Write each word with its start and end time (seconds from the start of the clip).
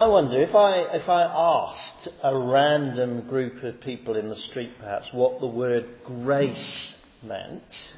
I 0.00 0.08
wonder 0.08 0.42
if 0.42 0.56
I, 0.56 0.80
if 0.96 1.08
I 1.08 1.22
asked 1.22 2.08
a 2.20 2.36
random 2.36 3.28
group 3.28 3.62
of 3.62 3.80
people 3.80 4.16
in 4.16 4.28
the 4.28 4.34
street 4.34 4.72
perhaps 4.80 5.12
what 5.12 5.38
the 5.38 5.46
word 5.46 5.86
grace 6.04 6.96
meant, 7.22 7.92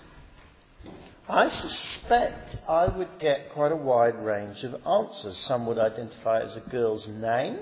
I 1.27 1.49
suspect 1.49 2.57
I 2.69 2.87
would 2.87 3.19
get 3.19 3.51
quite 3.55 3.73
a 3.73 3.77
wide 3.77 4.23
range 4.23 4.63
of 4.63 4.75
answers. 4.87 5.39
Some 5.39 5.67
would 5.69 5.79
identify 5.79 6.41
it 6.41 6.45
as 6.45 6.57
a 6.59 6.69
girl's 6.69 7.09
name. 7.09 7.61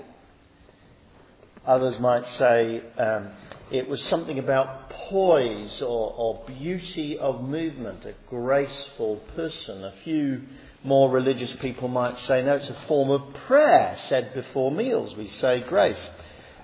Others 1.65 1.99
might 1.99 2.27
say 2.27 2.83
um, 2.97 3.29
it 3.71 3.87
was 3.87 4.03
something 4.03 4.37
about 4.37 4.89
poise 4.89 5.81
or, 5.81 6.13
or 6.13 6.43
beauty 6.45 7.17
of 7.17 7.41
movement, 7.41 8.03
a 8.03 8.13
graceful 8.29 9.15
person. 9.33 9.85
A 9.85 9.93
few 10.03 10.41
more 10.85 11.09
religious 11.09 11.53
people 11.53 11.87
might 11.87 12.17
say, 12.19 12.43
no, 12.43 12.55
it's 12.55 12.69
a 12.69 12.85
form 12.87 13.09
of 13.09 13.33
prayer 13.47 13.97
said 14.03 14.33
before 14.33 14.71
meals. 14.71 15.15
We 15.15 15.27
say 15.27 15.61
grace. 15.61 16.09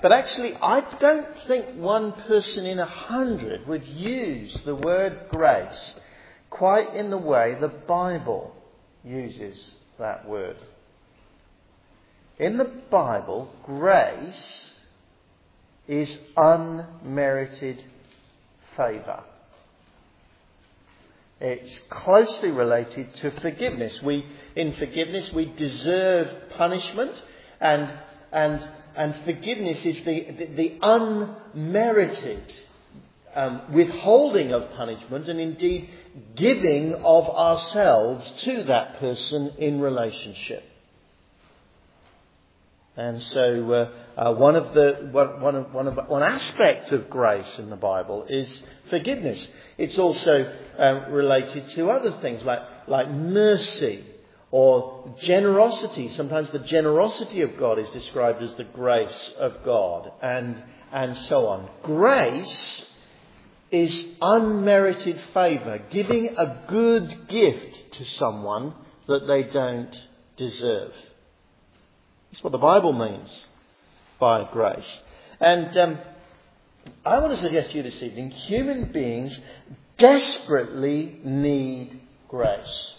But 0.01 0.11
actually, 0.11 0.55
I 0.55 0.81
don't 0.99 1.27
think 1.47 1.77
one 1.77 2.13
person 2.13 2.65
in 2.65 2.79
a 2.79 2.85
hundred 2.85 3.67
would 3.67 3.85
use 3.87 4.53
the 4.63 4.75
word 4.75 5.27
grace 5.29 5.99
quite 6.49 6.93
in 6.95 7.09
the 7.09 7.17
way 7.17 7.55
the 7.59 7.67
Bible 7.67 8.55
uses 9.03 9.73
that 9.99 10.27
word. 10.27 10.57
In 12.37 12.57
the 12.57 12.65
Bible, 12.65 13.53
grace 13.63 14.73
is 15.87 16.17
unmerited 16.35 17.83
favour. 18.75 19.23
It's 21.41 21.79
closely 21.89 22.51
related 22.51 23.15
to 23.15 23.31
forgiveness. 23.31 23.99
We, 24.03 24.25
in 24.55 24.73
forgiveness, 24.73 25.33
we 25.33 25.45
deserve 25.45 26.49
punishment, 26.51 27.13
and, 27.59 27.91
and, 28.31 28.67
and 28.95 29.15
forgiveness 29.25 29.83
is 29.83 30.03
the, 30.03 30.31
the, 30.31 30.45
the 30.45 30.79
unmerited 30.83 32.53
um, 33.33 33.73
withholding 33.73 34.53
of 34.53 34.69
punishment 34.71 35.27
and 35.29 35.39
indeed 35.39 35.89
giving 36.35 36.93
of 36.93 37.27
ourselves 37.29 38.29
to 38.43 38.63
that 38.65 38.99
person 38.99 39.53
in 39.57 39.79
relationship. 39.81 40.63
And 42.97 43.21
so, 43.21 43.71
uh, 43.71 43.91
uh, 44.21 44.31
one 44.35 44.55
of 44.55 44.75
the 44.75 45.09
one, 45.11 45.55
of, 45.55 45.73
one, 45.73 45.87
of, 45.87 45.97
one 46.07 46.21
aspect 46.21 46.91
of 46.91 47.09
grace 47.09 47.57
in 47.57 47.71
the 47.71 47.75
Bible 47.75 48.27
is 48.29 48.61
forgiveness. 48.91 49.49
It's 49.79 49.97
also 49.97 50.53
uh, 50.77 51.09
related 51.09 51.67
to 51.69 51.89
other 51.89 52.11
things 52.21 52.43
like 52.43 52.59
like 52.87 53.09
mercy 53.09 54.05
or 54.51 55.15
generosity. 55.21 56.07
Sometimes 56.09 56.51
the 56.51 56.59
generosity 56.59 57.41
of 57.41 57.57
God 57.57 57.79
is 57.79 57.89
described 57.89 58.43
as 58.43 58.53
the 58.53 58.63
grace 58.63 59.33
of 59.39 59.63
God, 59.65 60.11
and 60.21 60.61
and 60.91 61.17
so 61.17 61.47
on. 61.47 61.67
Grace 61.81 62.87
is 63.71 64.17
unmerited 64.21 65.19
favour, 65.33 65.81
giving 65.89 66.35
a 66.37 66.63
good 66.67 67.27
gift 67.27 67.93
to 67.93 68.05
someone 68.05 68.75
that 69.07 69.25
they 69.25 69.43
don't 69.51 70.07
deserve. 70.37 70.93
That's 72.31 72.43
what 72.43 72.51
the 72.51 72.59
Bible 72.59 72.93
means 72.93 73.47
by 74.21 74.47
grace. 74.53 75.01
And 75.39 75.75
um, 75.75 75.97
I 77.03 77.17
want 77.19 77.33
to 77.33 77.39
suggest 77.39 77.71
to 77.71 77.77
you 77.77 77.83
this 77.83 78.01
evening 78.03 78.29
human 78.29 78.91
beings 78.91 79.37
desperately 79.97 81.19
need 81.23 81.99
grace. 82.29 82.95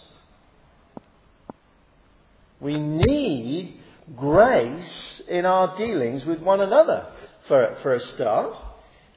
We 2.59 2.77
need 2.77 3.79
grace 4.17 5.21
in 5.29 5.45
our 5.45 5.77
dealings 5.77 6.25
with 6.25 6.41
one 6.41 6.59
another, 6.59 7.07
for, 7.47 7.77
for 7.81 7.93
a 7.93 7.99
start. 8.01 8.57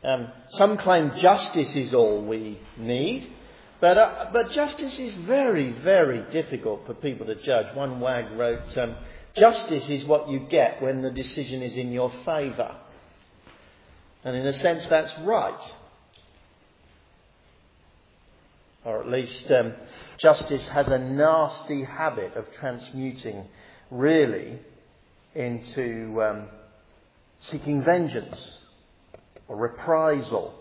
Um, 0.05 0.29
some 0.51 0.79
claim 0.79 1.11
justice 1.17 1.75
is 1.75 1.93
all 1.93 2.25
we 2.25 2.61
need, 2.77 3.33
but, 3.81 3.99
uh, 3.99 4.31
but 4.33 4.51
justice 4.51 4.99
is 5.01 5.15
very, 5.15 5.73
very 5.73 6.21
difficult 6.31 6.87
for 6.87 6.95
people 6.95 7.27
to 7.27 7.35
judge. 7.35 7.75
One 7.75 7.99
wag 7.99 8.31
wrote, 8.39 8.77
um, 8.79 8.95
Justice 9.37 9.91
is 9.91 10.05
what 10.05 10.31
you 10.31 10.41
get 10.41 10.81
when 10.81 11.03
the 11.03 11.11
decision 11.11 11.63
is 11.63 11.77
in 11.77 11.93
your 11.93 12.11
favour. 12.25 12.75
And 14.25 14.35
in 14.35 14.47
a 14.47 14.53
sense, 14.53 14.87
that's 14.87 15.17
right. 15.21 15.75
Or 18.85 19.01
at 19.01 19.09
least 19.09 19.51
um, 19.51 19.75
justice 20.17 20.67
has 20.69 20.89
a 20.89 20.99
nasty 20.99 21.85
habit 21.85 22.35
of 22.35 22.51
transmuting, 22.55 23.45
really, 23.91 24.59
into 25.35 26.23
um, 26.23 26.47
seeking 27.39 27.85
vengeance 27.85 28.59
or 29.49 29.57
reprisal 29.57 30.55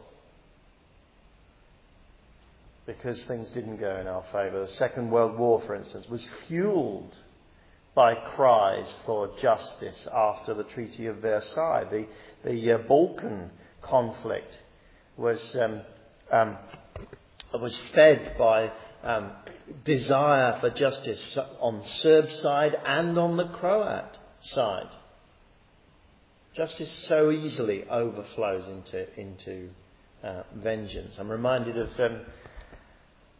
because 2.85 3.23
things 3.23 3.49
didn't 3.51 3.77
go 3.77 3.95
in 3.97 4.07
our 4.07 4.23
favour. 4.31 4.59
The 4.59 4.67
Second 4.67 5.11
World 5.11 5.39
War, 5.39 5.61
for 5.65 5.75
instance, 5.75 6.07
was 6.09 6.27
fueled 6.47 7.15
by 7.95 8.13
cries 8.13 8.93
for 9.05 9.29
justice 9.39 10.07
after 10.13 10.53
the 10.53 10.65
Treaty 10.65 11.07
of 11.07 11.17
Versailles. 11.17 11.85
The, 11.89 12.05
the 12.43 12.73
uh, 12.73 12.77
Balkan 12.79 13.49
conflict 13.81 14.59
was, 15.15 15.55
um, 15.55 15.81
um, 16.29 16.57
was 17.53 17.77
fed 17.93 18.35
by 18.37 18.71
um, 19.01 19.31
desire 19.85 20.59
for 20.59 20.69
justice 20.71 21.37
on 21.59 21.87
Serb 21.87 22.29
side 22.29 22.77
and 22.85 23.17
on 23.17 23.37
the 23.37 23.47
Croat 23.47 24.17
side. 24.41 24.89
Justice 26.53 26.91
so 26.91 27.31
easily 27.31 27.85
overflows 27.89 28.67
into, 28.67 29.19
into 29.19 29.69
uh, 30.23 30.43
vengeance. 30.53 31.17
I'm 31.17 31.29
reminded 31.29 31.77
of 31.77 31.89
um, 31.99 32.21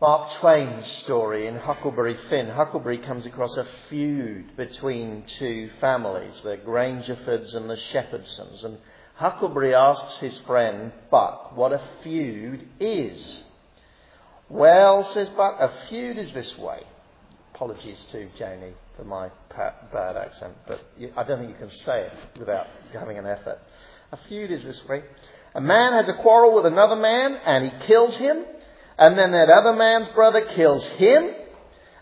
Mark 0.02 0.30
Twain's 0.42 0.86
story 0.86 1.48
in 1.48 1.56
Huckleberry 1.56 2.18
Finn. 2.30 2.50
Huckleberry 2.50 2.98
comes 2.98 3.26
across 3.26 3.56
a 3.56 3.66
feud 3.88 4.58
between 4.58 5.24
two 5.40 5.70
families, 5.80 6.38
the 6.44 6.58
Grangerfords 6.58 7.56
and 7.56 7.70
the 7.70 7.78
Shepherdsons. 7.78 8.66
And 8.66 8.78
Huckleberry 9.16 9.74
asks 9.74 10.18
his 10.20 10.38
friend 10.40 10.92
Buck 11.10 11.56
what 11.56 11.72
a 11.72 11.82
feud 12.04 12.68
is. 12.78 13.46
Well, 14.50 15.10
says 15.14 15.30
Buck, 15.30 15.56
a 15.62 15.72
feud 15.88 16.18
is 16.18 16.34
this 16.34 16.58
way. 16.58 16.84
Apologies 17.54 18.04
to 18.12 18.28
Janie 18.38 18.74
for 18.98 19.06
my 19.06 19.30
bad 19.94 20.18
accent, 20.18 20.56
but 20.68 20.82
I 21.16 21.24
don't 21.24 21.40
think 21.40 21.52
you 21.52 21.68
can 21.68 21.72
say 21.72 22.02
it 22.02 22.14
without 22.38 22.68
having 22.92 23.18
an 23.18 23.26
effort. 23.26 23.60
A 24.12 24.18
feud 24.28 24.52
is 24.52 24.62
this 24.62 24.86
way. 24.90 25.04
A 25.54 25.62
man 25.62 25.94
has 25.94 26.10
a 26.10 26.14
quarrel 26.16 26.54
with 26.54 26.66
another 26.66 26.98
man 26.98 27.40
and 27.46 27.64
he 27.64 27.88
kills 27.88 28.18
him 28.18 28.44
and 28.98 29.18
then 29.18 29.32
that 29.32 29.50
other 29.50 29.74
man's 29.74 30.08
brother 30.10 30.46
kills 30.46 30.86
him, 30.88 31.34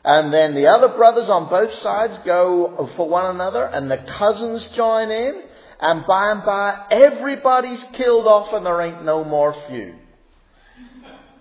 and 0.03 0.33
then 0.33 0.53
the 0.53 0.67
other 0.67 0.89
brothers 0.89 1.29
on 1.29 1.49
both 1.49 1.73
sides 1.75 2.17
go 2.25 2.89
for 2.95 3.07
one 3.07 3.33
another, 3.33 3.63
and 3.65 3.89
the 3.89 3.97
cousins 3.97 4.67
join 4.67 5.09
in, 5.09 5.43
and 5.79 6.05
by 6.05 6.31
and 6.31 6.43
by 6.43 6.85
everybody's 6.91 7.83
killed 7.93 8.27
off 8.27 8.53
and 8.53 8.65
there 8.65 8.81
ain't 8.81 9.03
no 9.03 9.23
more 9.23 9.53
feud. 9.67 9.95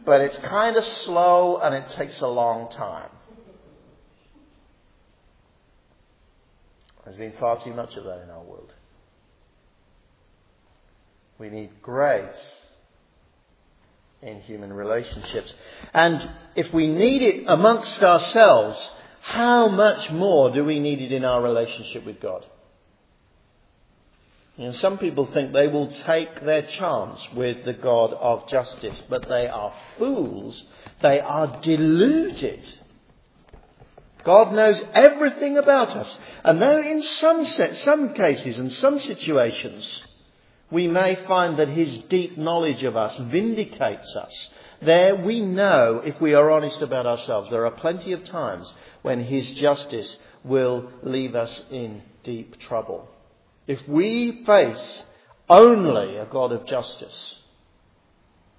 But 0.05 0.21
it's 0.23 0.37
kind 0.39 0.77
of 0.77 0.85
slow 0.85 1.59
and 1.59 1.75
it 1.75 1.89
takes 1.91 2.21
a 2.21 2.27
long 2.27 2.69
time. 2.71 3.11
There's 7.05 7.17
been 7.17 7.33
far 7.39 7.61
too 7.61 7.75
much 7.75 7.97
of 7.97 8.05
that 8.05 8.23
in 8.23 8.31
our 8.31 8.43
world. 8.43 8.73
We 11.39 11.51
need 11.51 11.83
grace 11.83 12.62
in 14.23 14.41
human 14.41 14.73
relationships. 14.73 15.53
And 15.93 16.31
if 16.55 16.73
we 16.73 16.87
need 16.87 17.23
it 17.23 17.45
amongst 17.49 18.03
ourselves, 18.03 18.91
how 19.21 19.69
much 19.69 20.11
more 20.11 20.51
do 20.53 20.65
we 20.65 20.79
need 20.79 21.03
it 21.03 21.13
in 21.13 21.25
our 21.25 21.43
relationship 21.43 22.07
with 22.07 22.21
God? 22.21 22.45
You 24.57 24.67
know, 24.67 24.73
some 24.73 24.99
people 24.99 25.27
think 25.27 25.53
they 25.53 25.67
will 25.67 25.89
take 25.89 26.45
their 26.45 26.63
chance 26.63 27.21
with 27.35 27.65
the 27.65 27.73
God 27.73 28.13
of 28.13 28.49
justice, 28.49 29.03
but 29.09 29.29
they 29.29 29.49
are 29.49 29.75
fools. 29.99 30.65
They 31.01 31.19
are 31.19 31.61
deluded. 31.63 32.63
God 34.25 34.53
knows 34.53 34.81
everything 34.93 35.59
about 35.59 35.97
us. 35.97 36.17
And 36.45 36.63
though 36.63 36.81
in 36.81 37.03
some, 37.03 37.45
set, 37.45 37.75
some 37.75 38.15
cases 38.15 38.59
and 38.59 38.73
some 38.73 39.01
situations 39.01 40.05
we 40.73 40.89
may 40.89 41.15
find 41.27 41.59
that 41.59 41.69
his 41.69 41.99
deep 42.09 42.39
knowledge 42.39 42.83
of 42.83 42.97
us 42.97 43.15
vindicates 43.31 44.17
us. 44.17 44.51
There 44.81 45.15
we 45.17 45.41
know, 45.41 46.01
if 46.03 46.19
we 46.19 46.33
are 46.33 46.51
honest 46.51 46.81
about 46.81 47.07
ourselves, 47.07 47.51
there 47.51 47.67
are 47.67 47.73
plenty 47.73 48.13
of 48.13 48.25
times 48.25 48.73
when 49.03 49.23
his 49.23 49.51
justice 49.51 50.17
will 50.43 50.91
leave 51.03 51.37
us 51.37 51.67
in 51.71 52.01
deep 52.25 52.59
trouble. 52.59 53.07
If 53.67 53.87
we 53.87 54.45
face 54.47 55.03
only 55.47 56.17
a 56.17 56.25
God 56.25 56.53
of 56.53 56.65
justice, 56.67 57.37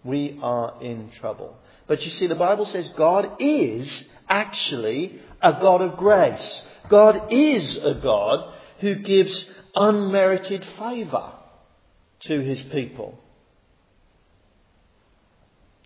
we 0.04 0.39
are 0.44 0.75
in 0.83 1.09
trouble. 1.09 1.57
But 1.88 2.06
you 2.06 2.12
see, 2.12 2.27
the 2.27 2.36
Bible 2.36 2.66
says 2.66 2.88
God 2.89 3.38
is 3.39 4.07
actually 4.30 5.19
a 5.42 5.54
God 5.54 5.81
of 5.81 5.98
grace. 5.98 6.63
God 6.89 7.33
is 7.33 7.75
a 7.80 7.95
God 7.95 8.54
who 8.81 8.95
gives 8.95 9.50
unmerited 9.75 10.63
favour 10.77 11.31
to 12.25 12.39
his 12.39 12.61
people. 12.63 13.19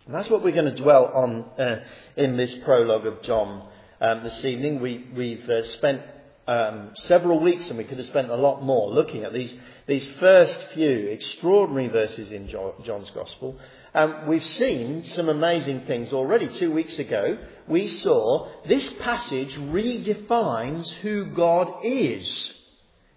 And 0.05 0.15
that's 0.15 0.29
what 0.29 0.43
we're 0.43 0.53
going 0.53 0.73
to 0.73 0.81
dwell 0.81 1.05
on 1.07 1.43
uh, 1.59 1.83
in 2.15 2.37
this 2.37 2.53
prologue 2.63 3.05
of 3.05 3.21
John 3.23 3.67
um, 3.99 4.23
this 4.23 4.45
evening. 4.45 4.79
We, 4.79 5.05
we've 5.13 5.49
uh, 5.49 5.63
spent 5.63 6.01
um, 6.47 6.91
several 6.95 7.41
weeks, 7.41 7.67
and 7.67 7.77
we 7.77 7.83
could 7.83 7.97
have 7.97 8.07
spent 8.07 8.29
a 8.29 8.35
lot 8.35 8.63
more, 8.63 8.89
looking 8.89 9.25
at 9.25 9.33
these, 9.33 9.53
these 9.85 10.05
first 10.19 10.57
few 10.73 11.07
extraordinary 11.09 11.89
verses 11.89 12.31
in 12.31 12.47
John's 12.47 13.09
Gospel. 13.09 13.59
Um, 13.93 14.27
we've 14.27 14.45
seen 14.45 15.03
some 15.03 15.27
amazing 15.27 15.81
things 15.81 16.13
already. 16.13 16.47
Two 16.47 16.71
weeks 16.71 16.97
ago, 16.99 17.37
we 17.67 17.87
saw 17.87 18.49
this 18.65 18.93
passage 18.93 19.57
redefines 19.57 20.89
who 21.01 21.25
God 21.31 21.83
is. 21.83 22.53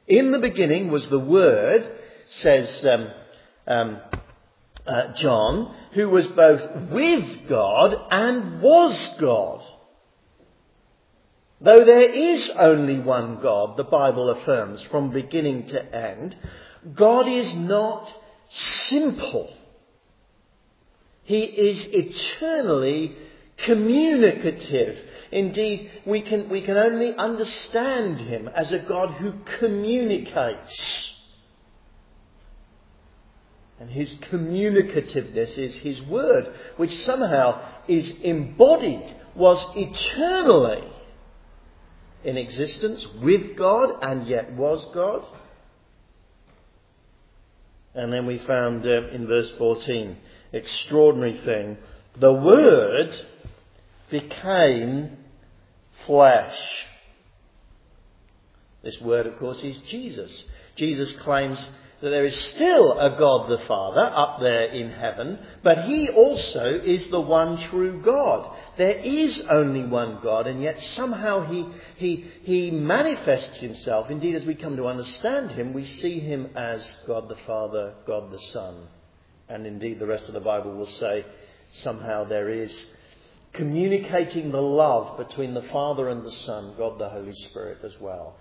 In 0.08 0.32
the 0.32 0.40
beginning 0.40 0.90
was 0.90 1.06
the 1.06 1.20
Word, 1.20 1.99
says 2.31 2.87
um, 2.87 3.11
um, 3.67 4.00
uh, 4.87 5.12
John, 5.15 5.75
who 5.93 6.09
was 6.09 6.27
both 6.29 6.91
with 6.91 7.49
God 7.49 7.97
and 8.11 8.62
was 8.62 9.17
God. 9.21 9.62
Though 11.61 11.85
there 11.85 12.11
is 12.11 12.50
only 12.50 13.00
one 13.00 13.41
God, 13.43 13.77
the 13.77 13.85
Bible 13.85 14.31
affirms 14.31 14.82
from 14.85 15.11
beginning 15.11 15.67
to 15.69 15.94
end, 15.94 16.37
God 16.94 17.29
is 17.29 17.55
not 17.55 18.11
simple. 18.49 19.53
He 21.25 21.41
is 21.41 21.85
eternally 21.85 23.15
communicative. 23.59 24.99
Indeed, 25.31 25.91
we 26.06 26.23
can, 26.23 26.49
we 26.49 26.62
can 26.62 26.77
only 26.77 27.15
understand 27.15 28.19
him 28.21 28.49
as 28.49 28.73
a 28.73 28.79
God 28.79 29.11
who 29.11 29.35
communicates. 29.59 31.19
And 33.81 33.88
his 33.88 34.12
communicativeness 34.15 35.56
is 35.59 35.75
his 35.77 36.03
word, 36.03 36.53
which 36.77 37.03
somehow 37.03 37.62
is 37.88 38.21
embodied, 38.21 39.17
was 39.35 39.65
eternally 39.75 40.87
in 42.23 42.37
existence 42.37 43.06
with 43.23 43.56
God 43.56 43.97
and 44.03 44.27
yet 44.27 44.53
was 44.53 44.87
God. 44.93 45.25
And 47.94 48.12
then 48.12 48.27
we 48.27 48.38
found 48.38 48.87
uh, 48.87 49.09
in 49.09 49.27
verse 49.27 49.50
14, 49.56 50.17
extraordinary 50.53 51.38
thing, 51.38 51.79
the 52.19 52.32
Word 52.32 53.19
became 54.11 55.17
flesh. 56.06 56.87
This 58.82 59.00
Word, 59.00 59.27
of 59.27 59.38
course, 59.38 59.65
is 59.65 59.79
Jesus. 59.79 60.44
Jesus 60.77 61.12
claims 61.15 61.71
that 62.00 62.11
there 62.11 62.25
is 62.25 62.37
still 62.37 62.99
a 62.99 63.17
God 63.19 63.50
the 63.50 63.64
Father 63.67 64.02
up 64.02 64.41
there 64.41 64.64
in 64.64 64.91
heaven, 64.91 65.38
but 65.62 65.85
He 65.85 66.08
also 66.08 66.64
is 66.64 67.08
the 67.08 67.20
one 67.20 67.58
true 67.58 68.00
God. 68.02 68.56
There 68.79 68.97
is 68.97 69.44
only 69.50 69.85
one 69.85 70.20
God, 70.23 70.47
and 70.47 70.62
yet 70.62 70.81
somehow 70.81 71.47
He, 71.47 71.67
He, 71.97 72.31
He 72.43 72.70
manifests 72.70 73.61
Himself. 73.61 74.11
Indeed, 74.11 74.35
as 74.35 74.44
we 74.44 74.55
come 74.55 74.76
to 74.76 74.87
understand 74.87 75.50
Him, 75.50 75.75
we 75.75 75.85
see 75.85 76.20
Him 76.20 76.50
as 76.56 76.97
God 77.06 77.29
the 77.29 77.37
Father, 77.47 77.94
God 78.06 78.32
the 78.32 78.41
Son. 78.41 78.87
And 79.49 79.67
indeed, 79.67 79.99
the 79.99 80.06
rest 80.06 80.29
of 80.29 80.35
the 80.35 80.41
Bible 80.41 80.75
will 80.75 80.87
say 80.87 81.26
somehow 81.73 82.25
there 82.25 82.49
is 82.49 82.87
communicating 83.53 84.53
the 84.53 84.62
love 84.62 85.19
between 85.19 85.55
the 85.55 85.62
Father 85.62 86.08
and 86.08 86.25
the 86.25 86.32
Son, 86.32 86.75
God 86.79 86.99
the 86.99 87.08
Holy 87.08 87.35
Spirit 87.35 87.79
as 87.85 88.00
well. 88.00 88.37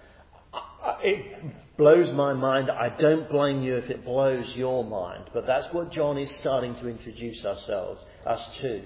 It 1.01 1.77
blows 1.77 2.11
my 2.11 2.33
mind. 2.33 2.69
I 2.69 2.89
don't 2.89 3.29
blame 3.29 3.63
you 3.63 3.75
if 3.77 3.89
it 3.89 4.03
blows 4.03 4.55
your 4.57 4.83
mind. 4.83 5.29
But 5.33 5.47
that's 5.47 5.73
what 5.73 5.91
John 5.91 6.17
is 6.17 6.29
starting 6.35 6.75
to 6.75 6.89
introduce 6.89 7.45
ourselves, 7.45 8.03
us 8.25 8.57
to, 8.57 8.81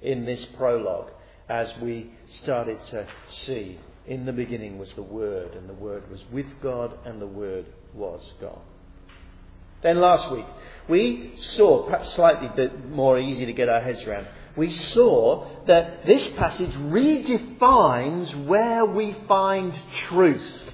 in 0.00 0.24
this 0.24 0.44
prologue, 0.44 1.10
as 1.48 1.76
we 1.78 2.12
started 2.28 2.84
to 2.86 3.06
see. 3.28 3.80
In 4.06 4.24
the 4.24 4.32
beginning 4.32 4.78
was 4.78 4.92
the 4.92 5.02
Word, 5.02 5.54
and 5.54 5.68
the 5.68 5.74
Word 5.74 6.08
was 6.08 6.24
with 6.30 6.46
God, 6.62 6.96
and 7.04 7.20
the 7.20 7.26
Word 7.26 7.66
was 7.92 8.34
God. 8.40 8.60
Then 9.82 9.98
last 9.98 10.30
week, 10.30 10.46
we 10.88 11.32
saw, 11.36 11.84
perhaps 11.84 12.10
slightly 12.10 12.48
bit 12.54 12.88
more 12.88 13.18
easy 13.18 13.46
to 13.46 13.52
get 13.52 13.68
our 13.68 13.80
heads 13.80 14.04
around, 14.04 14.26
we 14.56 14.70
saw 14.70 15.46
that 15.66 16.06
this 16.06 16.28
passage 16.30 16.70
redefines 16.70 18.46
where 18.46 18.84
we 18.84 19.14
find 19.28 19.74
truth. 20.08 20.65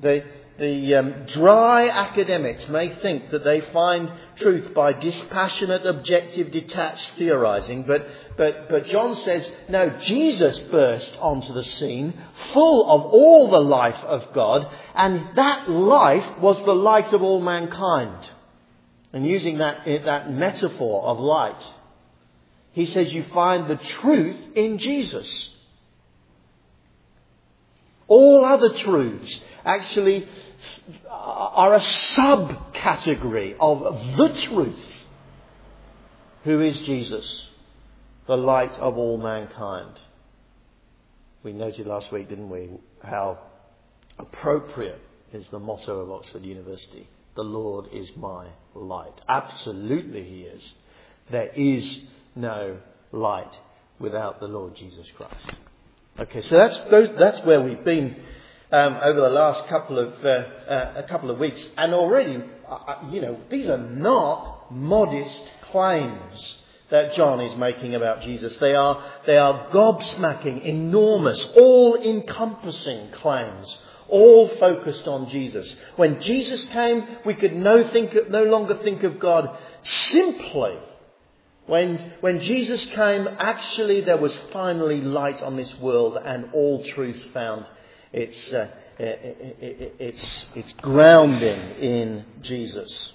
The, 0.00 0.24
the 0.58 0.94
um, 0.94 1.26
dry 1.26 1.88
academics 1.88 2.68
may 2.68 2.94
think 2.96 3.30
that 3.30 3.44
they 3.44 3.60
find 3.72 4.10
truth 4.36 4.72
by 4.74 4.94
dispassionate, 4.94 5.84
objective, 5.84 6.50
detached 6.50 7.12
theorizing, 7.16 7.84
but, 7.84 8.06
but, 8.36 8.68
but 8.68 8.86
John 8.86 9.14
says, 9.14 9.50
no, 9.68 9.90
Jesus 10.00 10.58
burst 10.70 11.16
onto 11.20 11.52
the 11.52 11.64
scene 11.64 12.14
full 12.52 12.90
of 12.90 13.12
all 13.12 13.50
the 13.50 13.60
life 13.60 14.02
of 14.04 14.32
God, 14.32 14.68
and 14.94 15.36
that 15.36 15.68
life 15.70 16.38
was 16.38 16.58
the 16.64 16.74
light 16.74 17.12
of 17.12 17.22
all 17.22 17.40
mankind. 17.40 18.30
And 19.12 19.26
using 19.26 19.58
that, 19.58 19.84
that 20.04 20.32
metaphor 20.32 21.02
of 21.04 21.18
light, 21.18 21.62
he 22.72 22.86
says 22.86 23.12
you 23.12 23.24
find 23.34 23.68
the 23.68 23.76
truth 23.76 24.36
in 24.54 24.78
Jesus. 24.78 25.50
All 28.06 28.44
other 28.44 28.74
truths 28.74 29.40
actually 29.64 30.26
are 31.08 31.74
a 31.74 31.80
subcategory 31.80 33.56
of 33.60 34.16
the 34.16 34.28
truth. 34.42 34.78
Who 36.44 36.60
is 36.60 36.80
Jesus? 36.82 37.46
The 38.26 38.36
light 38.36 38.72
of 38.72 38.96
all 38.96 39.18
mankind. 39.18 39.98
We 41.42 41.52
noted 41.52 41.86
last 41.86 42.12
week, 42.12 42.28
didn't 42.28 42.50
we, 42.50 42.70
how 43.02 43.38
appropriate 44.18 45.00
is 45.32 45.46
the 45.48 45.58
motto 45.58 46.00
of 46.00 46.10
Oxford 46.10 46.42
University. 46.42 47.08
The 47.34 47.42
Lord 47.42 47.86
is 47.92 48.10
my 48.16 48.48
light. 48.74 49.20
Absolutely 49.28 50.24
he 50.24 50.42
is. 50.42 50.74
There 51.30 51.50
is 51.54 52.00
no 52.34 52.78
light 53.12 53.56
without 53.98 54.40
the 54.40 54.48
Lord 54.48 54.74
Jesus 54.74 55.10
Christ. 55.16 55.50
Okay, 56.18 56.40
so 56.40 56.56
that's, 56.56 56.78
that's 57.18 57.40
where 57.46 57.60
we've 57.60 57.84
been 57.84 58.16
um, 58.72 58.98
over 59.02 59.20
the 59.20 59.30
last 59.30 59.66
couple 59.66 59.98
of, 59.98 60.24
uh, 60.24 60.28
uh, 60.28 60.92
a 60.96 61.02
couple 61.04 61.30
of 61.30 61.38
weeks. 61.38 61.66
And 61.76 61.92
already, 61.92 62.42
uh, 62.68 62.74
uh, 62.74 63.08
you 63.10 63.20
know, 63.20 63.38
these 63.50 63.66
are 63.68 63.78
not 63.78 64.70
modest 64.70 65.42
claims 65.62 66.56
that 66.90 67.14
John 67.14 67.40
is 67.40 67.56
making 67.56 67.94
about 67.94 68.22
Jesus. 68.22 68.56
They 68.56 68.74
are, 68.74 69.02
they 69.26 69.36
are 69.36 69.68
gobsmacking, 69.70 70.64
enormous, 70.64 71.44
all 71.56 71.96
encompassing 71.96 73.10
claims, 73.12 73.78
all 74.08 74.48
focused 74.56 75.06
on 75.06 75.28
Jesus. 75.28 75.74
When 75.96 76.20
Jesus 76.20 76.64
came, 76.66 77.06
we 77.24 77.34
could 77.34 77.54
no, 77.54 77.88
think, 77.88 78.16
no 78.28 78.44
longer 78.44 78.78
think 78.82 79.02
of 79.04 79.20
God 79.20 79.56
simply. 79.82 80.78
When, 81.66 81.98
when 82.20 82.40
Jesus 82.40 82.84
came, 82.86 83.28
actually 83.38 84.00
there 84.00 84.16
was 84.16 84.36
finally 84.52 85.00
light 85.00 85.40
on 85.42 85.56
this 85.56 85.78
world 85.78 86.18
and 86.24 86.50
all 86.52 86.82
truth 86.84 87.24
found 87.32 87.66
it's, 88.12 88.52
uh, 88.52 88.68
it's, 88.98 90.50
it's 90.54 90.72
grounding 90.74 91.58
in 91.78 92.24
Jesus. 92.42 93.12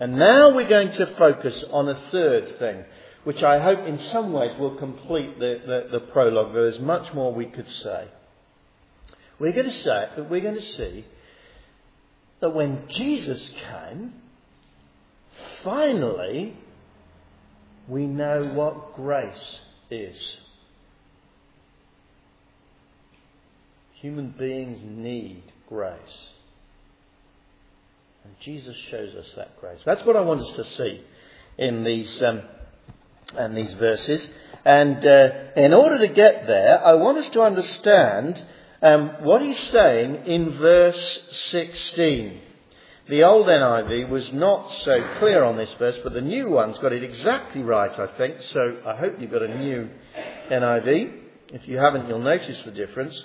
And 0.00 0.16
now 0.16 0.54
we're 0.54 0.68
going 0.68 0.90
to 0.92 1.14
focus 1.16 1.64
on 1.70 1.88
a 1.88 1.94
third 2.10 2.58
thing, 2.58 2.84
which 3.24 3.42
I 3.42 3.60
hope 3.60 3.86
in 3.86 3.98
some 3.98 4.32
ways 4.32 4.58
will 4.58 4.76
complete 4.76 5.38
the, 5.38 5.60
the, 5.92 5.98
the 5.98 6.06
prologue. 6.06 6.54
There 6.54 6.66
is 6.66 6.78
much 6.78 7.12
more 7.14 7.32
we 7.32 7.46
could 7.46 7.68
say. 7.68 8.08
We're 9.38 9.52
going 9.52 9.66
to 9.66 9.72
say 9.72 10.08
that 10.16 10.30
we're 10.30 10.40
going 10.40 10.54
to 10.54 10.62
see 10.62 11.04
that 12.40 12.50
when 12.50 12.88
Jesus 12.88 13.54
came, 13.70 14.14
finally 15.62 16.56
we 17.88 18.06
know 18.06 18.44
what 18.54 18.94
grace 18.94 19.60
is. 19.90 20.36
Human 24.02 24.34
beings 24.36 24.82
need 24.84 25.44
grace. 25.68 26.32
And 28.24 28.34
Jesus 28.40 28.74
shows 28.90 29.14
us 29.14 29.32
that 29.36 29.60
grace. 29.60 29.80
That's 29.84 30.04
what 30.04 30.16
I 30.16 30.22
want 30.22 30.40
us 30.40 30.50
to 30.56 30.64
see 30.64 31.00
in 31.56 31.84
these, 31.84 32.20
um, 32.20 32.42
in 33.38 33.54
these 33.54 33.72
verses. 33.74 34.28
And 34.64 35.06
uh, 35.06 35.28
in 35.54 35.72
order 35.72 35.98
to 35.98 36.08
get 36.08 36.48
there, 36.48 36.84
I 36.84 36.94
want 36.94 37.18
us 37.18 37.28
to 37.30 37.42
understand 37.42 38.42
um, 38.82 39.22
what 39.22 39.40
he's 39.40 39.60
saying 39.70 40.26
in 40.26 40.58
verse 40.58 41.28
16. 41.50 42.40
The 43.08 43.22
old 43.22 43.46
NIV 43.46 44.08
was 44.08 44.32
not 44.32 44.72
so 44.72 45.16
clear 45.20 45.44
on 45.44 45.56
this 45.56 45.72
verse, 45.74 45.98
but 46.02 46.12
the 46.12 46.20
new 46.20 46.50
one's 46.50 46.78
got 46.78 46.92
it 46.92 47.04
exactly 47.04 47.62
right, 47.62 47.96
I 47.96 48.08
think. 48.18 48.42
So 48.42 48.78
I 48.84 48.96
hope 48.96 49.20
you've 49.20 49.30
got 49.30 49.42
a 49.42 49.58
new 49.58 49.88
NIV. 50.50 51.20
If 51.52 51.68
you 51.68 51.78
haven't, 51.78 52.08
you'll 52.08 52.18
notice 52.18 52.60
the 52.62 52.72
difference. 52.72 53.24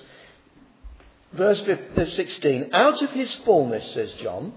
Verse 1.32 1.60
uh, 1.60 2.04
16 2.04 2.70
Out 2.72 3.02
of 3.02 3.10
his 3.10 3.34
fullness, 3.36 3.92
says 3.92 4.14
John, 4.14 4.52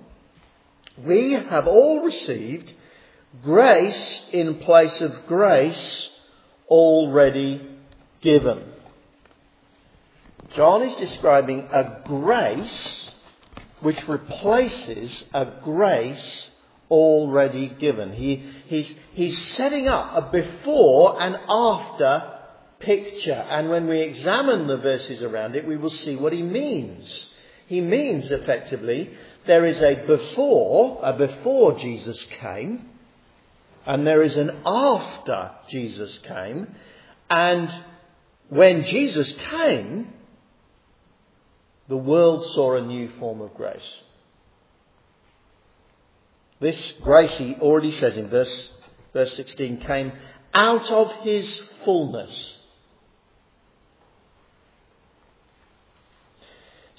we 0.98 1.34
have 1.34 1.68
all 1.68 2.04
received 2.04 2.74
grace 3.44 4.24
in 4.32 4.56
place 4.60 5.02
of 5.02 5.26
grace 5.28 6.10
already 6.68 7.68
given. 8.22 8.64
John 10.56 10.84
is 10.84 10.96
describing 10.96 11.62
a 11.72 12.02
grace 12.06 13.12
which 13.80 14.08
replaces 14.08 15.24
a 15.34 15.48
grace 15.64 16.52
already 16.90 17.70
given. 17.70 18.12
He, 18.12 18.44
he's, 18.68 18.94
he's 19.14 19.38
setting 19.56 19.88
up 19.88 20.12
a 20.14 20.30
before 20.30 21.22
and 21.22 21.38
after 21.48 22.41
picture. 22.82 23.46
And 23.50 23.70
when 23.70 23.88
we 23.88 24.00
examine 24.00 24.68
the 24.68 24.78
verses 24.78 25.22
around 25.22 25.56
it, 25.56 25.68
we 25.68 25.78
will 25.78 25.90
see 25.90 26.16
what 26.16 26.34
he 26.34 26.42
means. 26.42 27.28
He 27.68 27.82
means 27.82 28.32
effectively 28.32 29.12
there 29.46 29.66
is 29.66 29.82
a 29.82 29.96
before, 30.06 31.00
a 31.02 31.14
before 31.14 31.78
Jesus 31.78 32.26
came, 32.26 32.90
and 33.86 34.06
there 34.06 34.22
is 34.22 34.38
an 34.38 34.62
after 34.66 35.52
Jesus 35.70 36.18
came. 36.20 36.68
And 37.30 37.74
when 38.50 38.84
Jesus 38.84 39.34
came, 39.50 40.14
the 41.88 41.98
world 41.98 42.46
saw 42.54 42.76
a 42.76 42.86
new 42.86 43.10
form 43.20 43.42
of 43.42 43.54
grace. 43.56 43.98
This 46.60 46.94
grace, 47.02 47.36
he 47.38 47.56
already 47.56 47.92
says 47.92 48.18
in 48.18 48.30
verse, 48.30 48.72
verse 49.14 49.36
16, 49.36 49.78
came 49.80 50.12
out 50.54 50.92
of 50.92 51.12
his 51.24 51.62
fullness. 51.84 52.60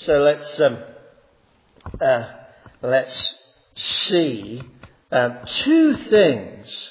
So 0.05 0.21
let's, 0.21 0.61
um, 0.61 0.79
uh, 2.01 2.29
let's 2.83 3.39
see 3.77 4.61
uh, 5.13 5.45
two 5.47 5.97
things 5.97 6.91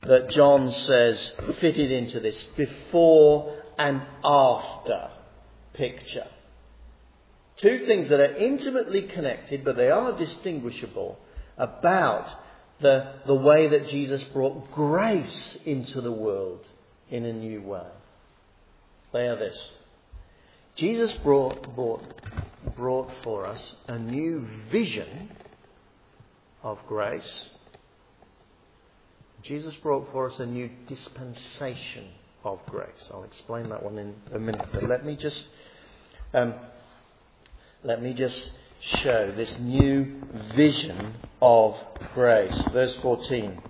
that 0.00 0.30
John 0.30 0.72
says 0.72 1.34
fitted 1.60 1.90
into 1.90 2.20
this 2.20 2.42
before 2.56 3.54
and 3.76 4.00
after 4.24 5.10
picture. 5.74 6.26
Two 7.58 7.84
things 7.86 8.08
that 8.08 8.20
are 8.20 8.36
intimately 8.36 9.02
connected, 9.02 9.62
but 9.62 9.76
they 9.76 9.90
are 9.90 10.16
distinguishable 10.16 11.18
about 11.58 12.30
the, 12.80 13.12
the 13.26 13.34
way 13.34 13.68
that 13.68 13.88
Jesus 13.88 14.24
brought 14.24 14.70
grace 14.70 15.60
into 15.66 16.00
the 16.00 16.12
world 16.12 16.66
in 17.10 17.26
a 17.26 17.32
new 17.32 17.60
way. 17.60 17.88
They 19.12 19.26
are 19.26 19.36
this. 19.36 19.70
Jesus 20.78 21.12
brought, 21.24 21.74
brought, 21.74 22.04
brought 22.76 23.10
for 23.24 23.44
us 23.44 23.74
a 23.88 23.98
new 23.98 24.46
vision 24.70 25.28
of 26.62 26.78
grace. 26.86 27.46
Jesus 29.42 29.74
brought 29.82 30.08
for 30.12 30.30
us 30.30 30.38
a 30.38 30.46
new 30.46 30.70
dispensation 30.86 32.06
of 32.44 32.60
grace. 32.66 33.10
I'll 33.12 33.24
explain 33.24 33.70
that 33.70 33.82
one 33.82 33.98
in 33.98 34.14
a 34.32 34.38
minute, 34.38 34.68
but 34.72 34.84
let 34.84 35.04
me 35.04 35.16
just 35.16 35.48
um, 36.32 36.54
let 37.82 38.00
me 38.00 38.14
just 38.14 38.48
show 38.78 39.32
this 39.32 39.52
new 39.58 40.22
vision 40.54 41.16
of 41.42 41.76
grace. 42.14 42.56
Verse 42.72 42.96
14. 43.02 43.60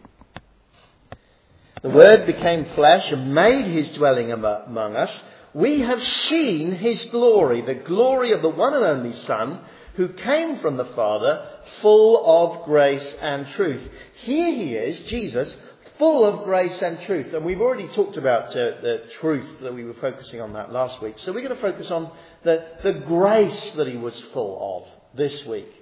The 1.80 1.88
Word 1.88 2.26
became 2.26 2.66
flesh 2.74 3.10
and 3.12 3.34
made 3.34 3.64
his 3.64 3.88
dwelling 3.96 4.30
among 4.30 4.94
us. 4.94 5.24
We 5.58 5.80
have 5.80 6.04
seen 6.04 6.70
his 6.70 7.04
glory, 7.06 7.62
the 7.62 7.74
glory 7.74 8.30
of 8.30 8.42
the 8.42 8.48
one 8.48 8.74
and 8.74 8.84
only 8.84 9.12
Son, 9.12 9.58
who 9.96 10.06
came 10.10 10.60
from 10.60 10.76
the 10.76 10.84
Father, 10.84 11.48
full 11.80 12.24
of 12.24 12.64
grace 12.64 13.16
and 13.20 13.44
truth. 13.48 13.82
Here 14.22 14.54
he 14.54 14.76
is, 14.76 15.00
Jesus, 15.00 15.56
full 15.98 16.24
of 16.24 16.44
grace 16.44 16.80
and 16.80 17.00
truth. 17.00 17.34
And 17.34 17.44
we've 17.44 17.60
already 17.60 17.88
talked 17.88 18.16
about 18.16 18.50
uh, 18.50 18.80
the 18.82 19.02
truth 19.18 19.58
that 19.62 19.74
we 19.74 19.82
were 19.82 19.94
focusing 19.94 20.40
on 20.40 20.52
that 20.52 20.72
last 20.72 21.02
week. 21.02 21.18
So 21.18 21.32
we're 21.32 21.42
going 21.42 21.56
to 21.56 21.60
focus 21.60 21.90
on 21.90 22.12
the, 22.44 22.64
the 22.84 22.92
grace 22.92 23.70
that 23.70 23.88
he 23.88 23.96
was 23.96 24.14
full 24.32 24.84
of 24.86 25.16
this 25.18 25.44
week. 25.44 25.72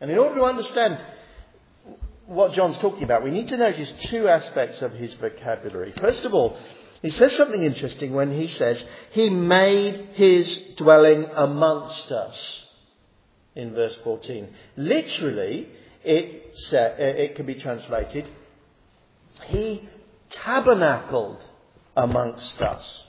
And 0.00 0.10
in 0.10 0.18
order 0.18 0.34
to 0.40 0.44
understand 0.46 0.98
what 2.26 2.54
John's 2.54 2.78
talking 2.78 3.04
about, 3.04 3.22
we 3.22 3.30
need 3.30 3.46
to 3.48 3.56
notice 3.56 3.92
two 4.06 4.26
aspects 4.26 4.82
of 4.82 4.94
his 4.94 5.14
vocabulary. 5.14 5.92
First 5.92 6.24
of 6.24 6.34
all, 6.34 6.58
he 7.02 7.10
says 7.10 7.32
something 7.32 7.62
interesting 7.62 8.14
when 8.14 8.32
he 8.32 8.46
says, 8.46 8.82
He 9.10 9.28
made 9.28 10.10
his 10.14 10.56
dwelling 10.76 11.26
amongst 11.34 12.12
us 12.12 12.64
in 13.56 13.74
verse 13.74 13.96
14. 14.04 14.48
Literally, 14.76 15.68
it, 16.04 16.56
uh, 16.72 16.76
it 16.76 17.34
can 17.34 17.44
be 17.44 17.56
translated, 17.56 18.30
He 19.46 19.88
tabernacled 20.30 21.38
amongst 21.96 22.62
us. 22.62 23.04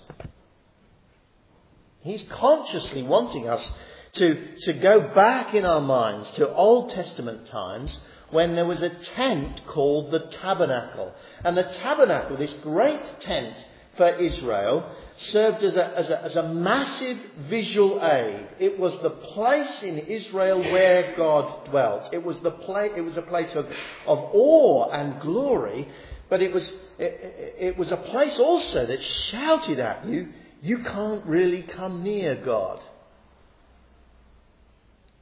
He's 2.01 2.23
consciously 2.23 3.03
wanting 3.03 3.47
us 3.47 3.71
to, 4.13 4.55
to 4.57 4.73
go 4.73 5.13
back 5.13 5.53
in 5.53 5.65
our 5.65 5.81
minds 5.81 6.29
to 6.31 6.51
Old 6.51 6.89
Testament 6.89 7.47
times 7.47 7.99
when 8.31 8.55
there 8.55 8.65
was 8.65 8.81
a 8.81 8.89
tent 8.89 9.61
called 9.67 10.11
the 10.11 10.19
tabernacle. 10.19 11.13
And 11.43 11.55
the 11.55 11.63
tabernacle, 11.63 12.37
this 12.37 12.53
great 12.63 13.19
tent 13.19 13.55
for 13.95 14.09
Israel, 14.09 14.89
served 15.17 15.63
as 15.63 15.75
a, 15.75 15.97
as 15.97 16.09
a, 16.09 16.23
as 16.23 16.35
a 16.35 16.53
massive 16.53 17.17
visual 17.49 18.03
aid. 18.03 18.47
It 18.59 18.79
was 18.79 18.99
the 19.01 19.11
place 19.11 19.83
in 19.83 19.99
Israel 19.99 20.59
where 20.59 21.15
God 21.15 21.65
dwelt. 21.65 22.13
It 22.13 22.23
was, 22.23 22.39
the 22.39 22.51
pla- 22.51 22.95
it 22.95 23.01
was 23.01 23.17
a 23.17 23.21
place 23.21 23.53
of, 23.55 23.65
of 24.07 24.19
awe 24.33 24.89
and 24.89 25.21
glory, 25.21 25.87
but 26.29 26.41
it 26.41 26.51
was, 26.51 26.71
it, 26.97 27.55
it 27.59 27.77
was 27.77 27.91
a 27.91 27.97
place 27.97 28.39
also 28.39 28.85
that 28.85 29.03
shouted 29.03 29.79
at 29.79 30.05
you, 30.05 30.29
you 30.61 30.79
can't 30.79 31.25
really 31.25 31.61
come 31.61 32.03
near 32.03 32.35
God. 32.35 32.81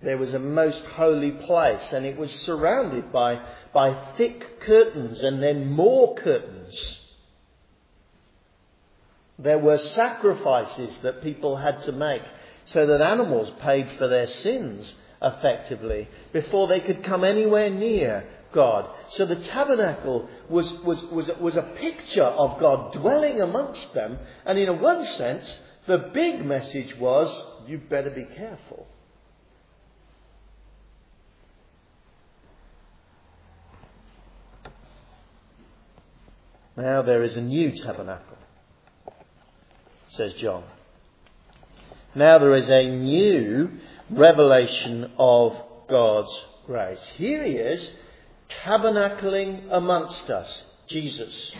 There 0.02 0.18
was 0.18 0.34
a 0.34 0.40
most 0.40 0.84
holy 0.86 1.32
place, 1.32 1.94
and 1.94 2.06
it 2.06 2.18
was 2.18 2.32
surrounded 2.32 3.12
by, 3.12 3.46
by 3.74 4.14
thick 4.18 4.62
curtains 4.62 5.22
and 5.22 5.44
then 5.44 5.72
more 5.72 6.16
curtains. 6.16 7.01
There 9.42 9.60
were 9.60 9.78
sacrifices 9.78 10.98
that 10.98 11.24
people 11.24 11.58
had 11.58 11.82
to 11.84 11.92
make 11.92 12.22
so 12.66 12.86
that 12.86 13.02
animals 13.02 13.52
paid 13.60 13.90
for 13.98 14.08
their 14.08 14.28
sins 14.28 14.94
effectively 15.22 16.08
before 16.32 16.68
they 16.68 16.80
could 16.80 17.04
come 17.04 17.24
anywhere 17.24 17.70
near 17.70 18.24
God. 18.54 18.90
So 19.10 19.26
the 19.26 19.38
tabernacle 19.38 20.30
was, 20.50 20.72
was, 20.84 21.02
was, 21.06 21.30
was 21.40 21.56
a 21.56 21.74
picture 21.78 22.24
of 22.24 22.60
God 22.60 22.94
dwelling 22.94 23.42
amongst 23.42 23.94
them, 23.94 24.20
and 24.46 24.58
in 24.58 24.80
one 24.80 25.06
sense, 25.06 25.62
the 25.88 25.98
big 26.14 26.46
message 26.46 26.96
was, 26.98 27.46
you 27.68 27.78
better 27.78 28.12
be 28.12 28.26
careful. 28.26 28.88
Now 36.78 37.02
there 37.02 37.24
is 37.24 37.36
a 37.38 37.42
new 37.42 37.72
tabernacle, 37.72 38.38
says 40.12 40.34
John. 40.36 40.64
Now 42.16 42.38
there 42.38 42.56
is 42.56 42.70
a 42.70 42.90
new 42.90 43.70
revelation 44.10 45.12
of 45.18 45.56
God's 45.88 46.34
grace. 46.66 47.04
Here 47.16 47.44
he 47.44 47.54
is 47.54 47.96
tabernacling 48.50 49.68
amongst 49.72 50.30
us, 50.30 50.64
Jesus. 50.88 51.54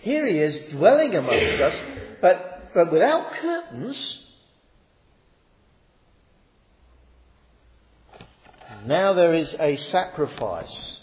Here 0.00 0.26
he 0.26 0.38
is 0.38 0.72
dwelling 0.72 1.14
amongst 1.14 1.60
us, 1.60 1.80
but, 2.20 2.72
but 2.74 2.90
without 2.90 3.30
curtains. 3.32 4.18
Now 8.84 9.12
there 9.12 9.34
is 9.34 9.54
a 9.60 9.76
sacrifice 9.76 10.98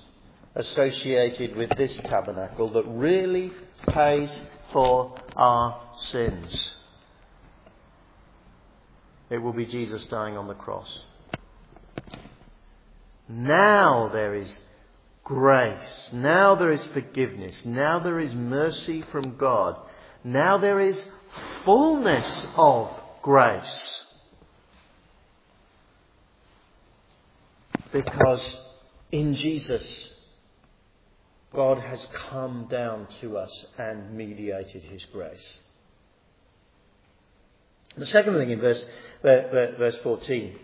associated 0.56 1.56
with 1.56 1.70
this 1.78 1.96
tabernacle 2.04 2.74
that 2.74 2.86
really 2.86 3.54
pays 3.88 4.42
for 4.74 5.16
our 5.38 5.89
sins. 6.02 6.76
It 9.30 9.38
will 9.38 9.54
be 9.54 9.66
Jesus 9.66 10.06
dying 10.06 10.38
on 10.38 10.48
the 10.48 10.56
cross. 10.56 11.02
Now 13.28 14.10
there 14.12 14.34
is 14.34 14.62
grace. 15.24 16.10
Now 16.12 16.56
there 16.56 16.72
is 16.72 16.84
forgiveness. 16.88 17.64
Now 17.64 18.00
there 18.00 18.20
is 18.20 18.34
mercy 18.34 19.04
from 19.12 19.38
God. 19.38 19.80
Now 20.24 20.58
there 20.58 20.80
is 20.80 21.08
fullness 21.64 22.48
of 22.56 22.90
grace. 23.22 24.06
Because 27.92 28.60
in 29.12 29.36
Jesus, 29.36 30.12
God 31.54 31.80
has 31.80 32.06
come 32.14 32.68
down 32.70 33.08
to 33.22 33.38
us 33.38 33.68
and 33.78 34.14
mediated 34.14 34.84
his 34.84 35.06
grace. 35.06 35.60
The 38.00 38.06
second 38.06 38.36
thing 38.36 38.50
in 38.50 38.62
verse, 38.62 38.84
verse 39.22 39.98
14 39.98 40.58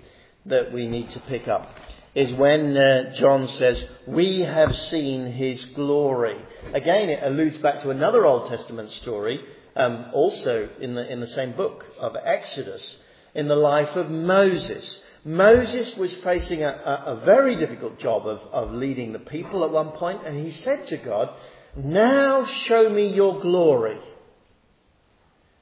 that 0.48 0.72
we 0.72 0.88
need 0.88 1.10
to 1.10 1.20
pick 1.22 1.48
up 1.48 1.68
is 2.14 2.32
when 2.34 2.78
uh, 2.78 3.14
John 3.16 3.48
says, 3.50 3.84
We 4.08 4.40
have 4.40 4.76
seen 4.76 5.34
his 5.34 5.66
glory. 5.66 6.38
Again, 6.74 7.10
it 7.10 7.22
alludes 7.22 7.58
back 7.58 7.82
to 7.82 7.90
another 7.90 8.26
Old 8.26 8.48
Testament 8.48 8.90
story, 8.92 9.42
um, 9.76 10.12
also 10.14 10.70
in 10.80 10.96
the, 10.96 11.12
in 11.12 11.20
the 11.20 11.28
same 11.28 11.52
book 11.52 11.84
of 12.00 12.16
Exodus, 12.16 12.98
in 13.34 13.50
the 13.50 13.56
life 13.56 13.96
of 13.98 14.10
Moses. 14.10 15.00
Moses 15.26 15.98
was 15.98 16.14
facing 16.16 16.64
a, 16.64 16.70
a, 16.70 17.04
a 17.18 17.26
very 17.26 17.58
difficult 17.58 18.00
job 18.00 18.26
of, 18.28 18.40
of 18.54 18.72
leading 18.72 19.12
the 19.12 19.20
people 19.20 19.66
at 19.66 19.72
one 19.72 19.92
point, 19.92 20.26
and 20.26 20.40
he 20.40 20.52
said 20.52 20.88
to 20.88 20.98
God, 20.98 21.36
Now 21.76 22.46
show 22.46 22.90
me 22.90 23.08
your 23.08 23.42
glory. 23.42 23.98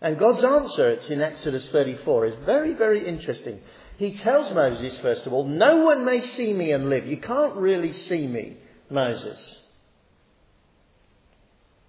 And 0.03 0.19
God's 0.19 0.43
answer, 0.43 0.89
it's 0.89 1.09
in 1.09 1.21
Exodus 1.21 1.65
34, 1.69 2.25
is 2.25 2.35
very, 2.45 2.73
very 2.73 3.07
interesting. 3.07 3.61
He 3.97 4.17
tells 4.17 4.51
Moses, 4.53 4.97
first 4.97 5.25
of 5.25 5.31
all, 5.31 5.45
No 5.45 5.85
one 5.85 6.03
may 6.03 6.19
see 6.19 6.51
me 6.51 6.73
and 6.73 6.89
live. 6.89 7.07
You 7.07 7.21
can't 7.21 7.55
really 7.55 7.93
see 7.93 8.27
me, 8.27 8.57
Moses. 8.89 9.59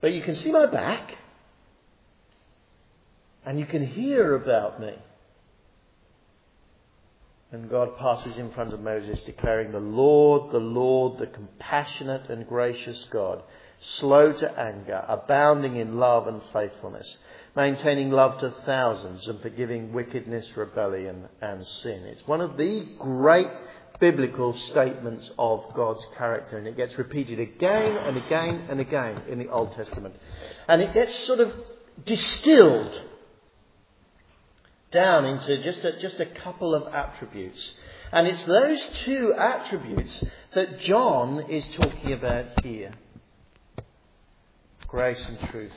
But 0.01 0.13
you 0.13 0.23
can 0.23 0.37
see 0.37 0.53
my 0.53 0.67
back, 0.67 1.19
and 3.45 3.59
you 3.59 3.67
can 3.67 3.85
hear 3.85 4.37
about 4.37 4.81
me. 4.81 4.95
And 7.51 7.69
God 7.69 7.99
passes 7.99 8.39
in 8.39 8.53
front 8.53 8.73
of 8.73 8.81
Moses, 8.81 9.25
declaring, 9.25 9.73
The 9.73 9.81
Lord, 9.81 10.53
the 10.53 10.61
Lord, 10.61 11.19
the 11.19 11.27
compassionate 11.27 12.31
and 12.31 12.47
gracious 12.47 13.09
God, 13.11 13.43
slow 13.81 14.33
to 14.33 14.61
anger, 14.61 15.05
abounding 15.09 15.75
in 15.77 15.99
love 15.99 16.29
and 16.29 16.41
faithfulness 16.53 17.19
maintaining 17.57 18.11
love 18.11 18.39
to 18.41 18.51
thousands 18.67 19.27
and 19.29 19.41
forgiving 19.41 19.93
wickedness, 19.93 20.51
rebellion, 20.57 21.29
and 21.41 21.67
sin. 21.67 22.05
It's 22.05 22.27
one 22.27 22.41
of 22.41 22.57
the 22.57 22.89
great 22.99 23.49
biblical 24.01 24.53
statements 24.55 25.31
of 25.39 25.65
God's 25.75 26.05
character, 26.17 26.59
and 26.59 26.67
it 26.67 26.77
gets 26.77 26.99
repeated 26.99 27.39
again 27.39 27.97
and 27.97 28.17
again 28.17 28.67
and 28.69 28.81
again 28.81 29.23
in 29.29 29.39
the 29.39 29.49
Old 29.49 29.73
Testament. 29.73 30.17
And 30.69 30.83
it 30.83 30.93
gets 30.93 31.17
sort 31.27 31.41
of 31.41 31.53
distilled 32.05 33.01
down 34.91 35.25
into 35.25 35.63
just 35.63 35.85
a, 35.85 35.99
just 35.99 36.21
a 36.21 36.27
couple 36.27 36.75
of 36.75 36.93
attributes. 36.93 37.75
And 38.13 38.27
it's 38.27 38.43
those 38.45 38.85
two 39.05 39.35
attributes 39.37 40.25
that 40.55 40.81
John 40.81 41.51
is 41.51 41.67
talking 41.69 42.13
about 42.13 42.65
here 42.65 42.93
grace 44.89 45.25
and 45.27 45.51
truth. 45.51 45.73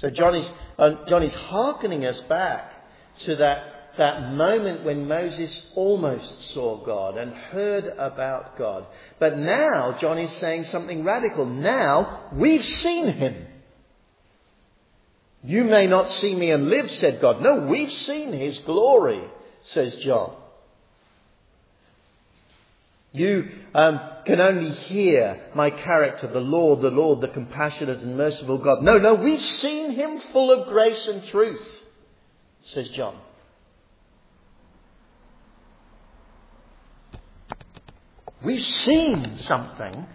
So 0.00 0.10
John 0.10 0.34
is, 0.36 0.50
uh, 0.78 1.04
John 1.06 1.22
is 1.22 1.34
hearkening 1.34 2.06
us 2.06 2.20
back 2.22 2.72
to 3.20 3.36
that, 3.36 3.94
that 3.98 4.32
moment 4.32 4.84
when 4.84 5.08
Moses 5.08 5.66
almost 5.74 6.40
saw 6.52 6.84
God 6.84 7.16
and 7.18 7.32
heard 7.32 7.84
about 7.84 8.56
God. 8.56 8.86
But 9.18 9.38
now 9.38 9.96
John 9.98 10.18
is 10.18 10.30
saying 10.32 10.64
something 10.64 11.04
radical. 11.04 11.46
Now 11.46 12.30
we've 12.32 12.64
seen 12.64 13.08
him. 13.08 13.46
You 15.42 15.64
may 15.64 15.86
not 15.86 16.10
see 16.10 16.34
me 16.34 16.50
and 16.50 16.68
live, 16.68 16.90
said 16.90 17.20
God. 17.20 17.40
No, 17.40 17.66
we've 17.66 17.92
seen 17.92 18.32
his 18.32 18.58
glory, 18.60 19.22
says 19.64 19.96
John. 19.96 20.34
You 23.12 23.48
um, 23.74 24.00
can 24.28 24.40
only 24.42 24.72
hear 24.72 25.40
my 25.54 25.70
character, 25.70 26.26
the 26.26 26.38
Lord, 26.38 26.82
the 26.82 26.90
Lord, 26.90 27.22
the 27.22 27.28
compassionate 27.28 28.00
and 28.00 28.14
merciful 28.14 28.58
God. 28.58 28.82
No, 28.82 28.98
no, 28.98 29.14
we've 29.14 29.40
seen 29.40 29.92
him 29.92 30.20
full 30.34 30.50
of 30.50 30.68
grace 30.68 31.08
and 31.08 31.24
truth, 31.24 31.66
says 32.60 32.90
John. 32.90 33.18
We've 38.44 38.62
seen 38.62 39.36
something 39.36 40.06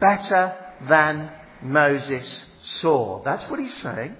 better 0.00 0.56
than 0.88 1.30
Moses 1.62 2.46
saw. 2.62 3.22
That's 3.22 3.44
what 3.50 3.60
he's 3.60 3.76
saying. 3.76 4.16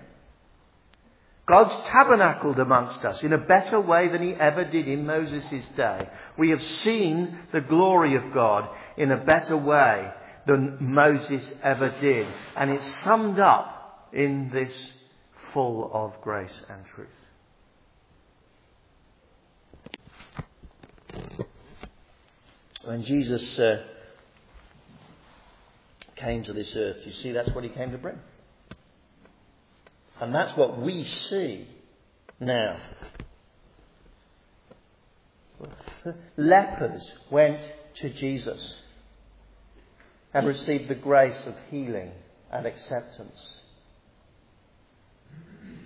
God's 1.51 1.75
tabernacled 1.89 2.61
amongst 2.61 3.05
us 3.05 3.25
in 3.25 3.33
a 3.33 3.39
better 3.39 3.81
way 3.81 4.07
than 4.07 4.23
he 4.23 4.35
ever 4.35 4.63
did 4.63 4.87
in 4.87 5.05
Moses' 5.05 5.67
day. 5.77 6.09
We 6.39 6.51
have 6.51 6.63
seen 6.63 7.37
the 7.51 7.61
glory 7.61 8.15
of 8.15 8.33
God 8.33 8.69
in 8.97 9.11
a 9.11 9.17
better 9.17 9.57
way 9.57 10.13
than 10.47 10.77
Moses 10.79 11.53
ever 11.65 11.93
did. 12.01 12.29
And 12.55 12.71
it's 12.71 12.87
summed 12.87 13.41
up 13.41 14.09
in 14.13 14.51
this 14.51 14.93
full 15.53 15.91
of 15.93 16.21
grace 16.21 16.65
and 16.71 16.85
truth. 16.87 17.09
When 22.85 23.03
Jesus 23.03 23.59
uh, 23.59 23.83
came 26.15 26.45
to 26.45 26.53
this 26.53 26.77
earth, 26.77 26.99
you 27.05 27.11
see, 27.11 27.33
that's 27.33 27.51
what 27.51 27.65
he 27.65 27.71
came 27.71 27.91
to 27.91 27.99
bring. 27.99 28.21
And 30.21 30.35
that's 30.35 30.57
what 30.57 30.81
we 30.81 31.03
see 31.05 31.67
now. 32.39 32.79
Lepers 36.37 37.15
went 37.31 37.61
to 37.95 38.11
Jesus 38.11 38.77
and 40.33 40.47
received 40.47 40.89
the 40.89 40.95
grace 40.95 41.43
of 41.47 41.55
healing 41.71 42.13
and 42.53 42.67
acceptance. 42.67 43.63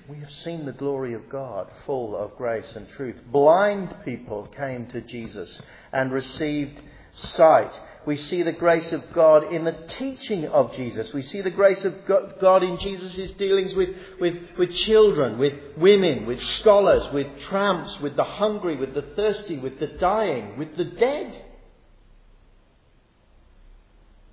We 0.09 0.19
have 0.19 0.31
seen 0.31 0.67
the 0.67 0.73
glory 0.73 1.15
of 1.15 1.29
God 1.29 1.69
full 1.87 2.17
of 2.17 2.37
grace 2.37 2.77
and 2.77 2.89
truth. 2.91 3.17
Blind 3.33 3.95
people 4.05 4.47
came 4.57 4.87
to 4.89 5.01
Jesus 5.01 5.61
and 5.93 6.13
received 6.13 6.79
sight 7.15 7.73
we 8.07 8.19
see 8.19 8.43
the 8.43 8.53
grace 8.53 8.93
of 8.93 9.03
God 9.15 9.53
in 9.53 9.65
the 9.65 9.73
teaching 9.73 10.47
of 10.47 10.75
Jesus. 10.75 11.13
We 11.15 11.23
see 11.23 11.41
the 11.41 11.51
grace 11.51 11.83
of 11.85 11.95
God 12.07 12.63
in 12.63 12.77
Jesus' 12.77 13.31
dealings 13.33 13.75
with, 13.75 13.97
with, 14.21 14.37
with 14.59 14.75
children, 14.75 15.39
with 15.39 15.55
women, 15.79 16.27
with 16.27 16.43
scholars, 16.43 17.11
with 17.13 17.39
tramps, 17.41 17.99
with 18.01 18.15
the 18.17 18.25
hungry, 18.25 18.77
with 18.77 18.93
the 18.93 19.03
thirsty, 19.03 19.59
with 19.59 19.81
the 19.81 19.87
dying, 19.87 20.59
with 20.59 20.77
the 20.77 20.85
dead. 20.85 21.45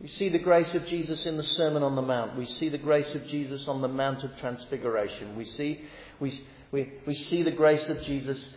We 0.01 0.07
see 0.07 0.27
the 0.27 0.39
grace 0.39 0.73
of 0.75 0.85
Jesus 0.87 1.25
in 1.25 1.37
the 1.37 1.43
Sermon 1.43 1.83
on 1.83 1.95
the 1.95 2.01
Mount. 2.01 2.35
We 2.35 2.45
see 2.45 2.67
the 2.67 2.77
grace 2.77 3.15
of 3.15 3.25
Jesus 3.27 3.67
on 3.69 3.81
the 3.81 3.87
Mount 3.87 4.23
of 4.23 4.35
Transfiguration. 4.37 5.37
We 5.37 5.45
see, 5.45 5.81
we, 6.19 6.41
we, 6.71 6.91
we 7.05 7.13
see 7.13 7.43
the 7.43 7.51
grace 7.51 7.87
of 7.87 8.01
Jesus 8.01 8.53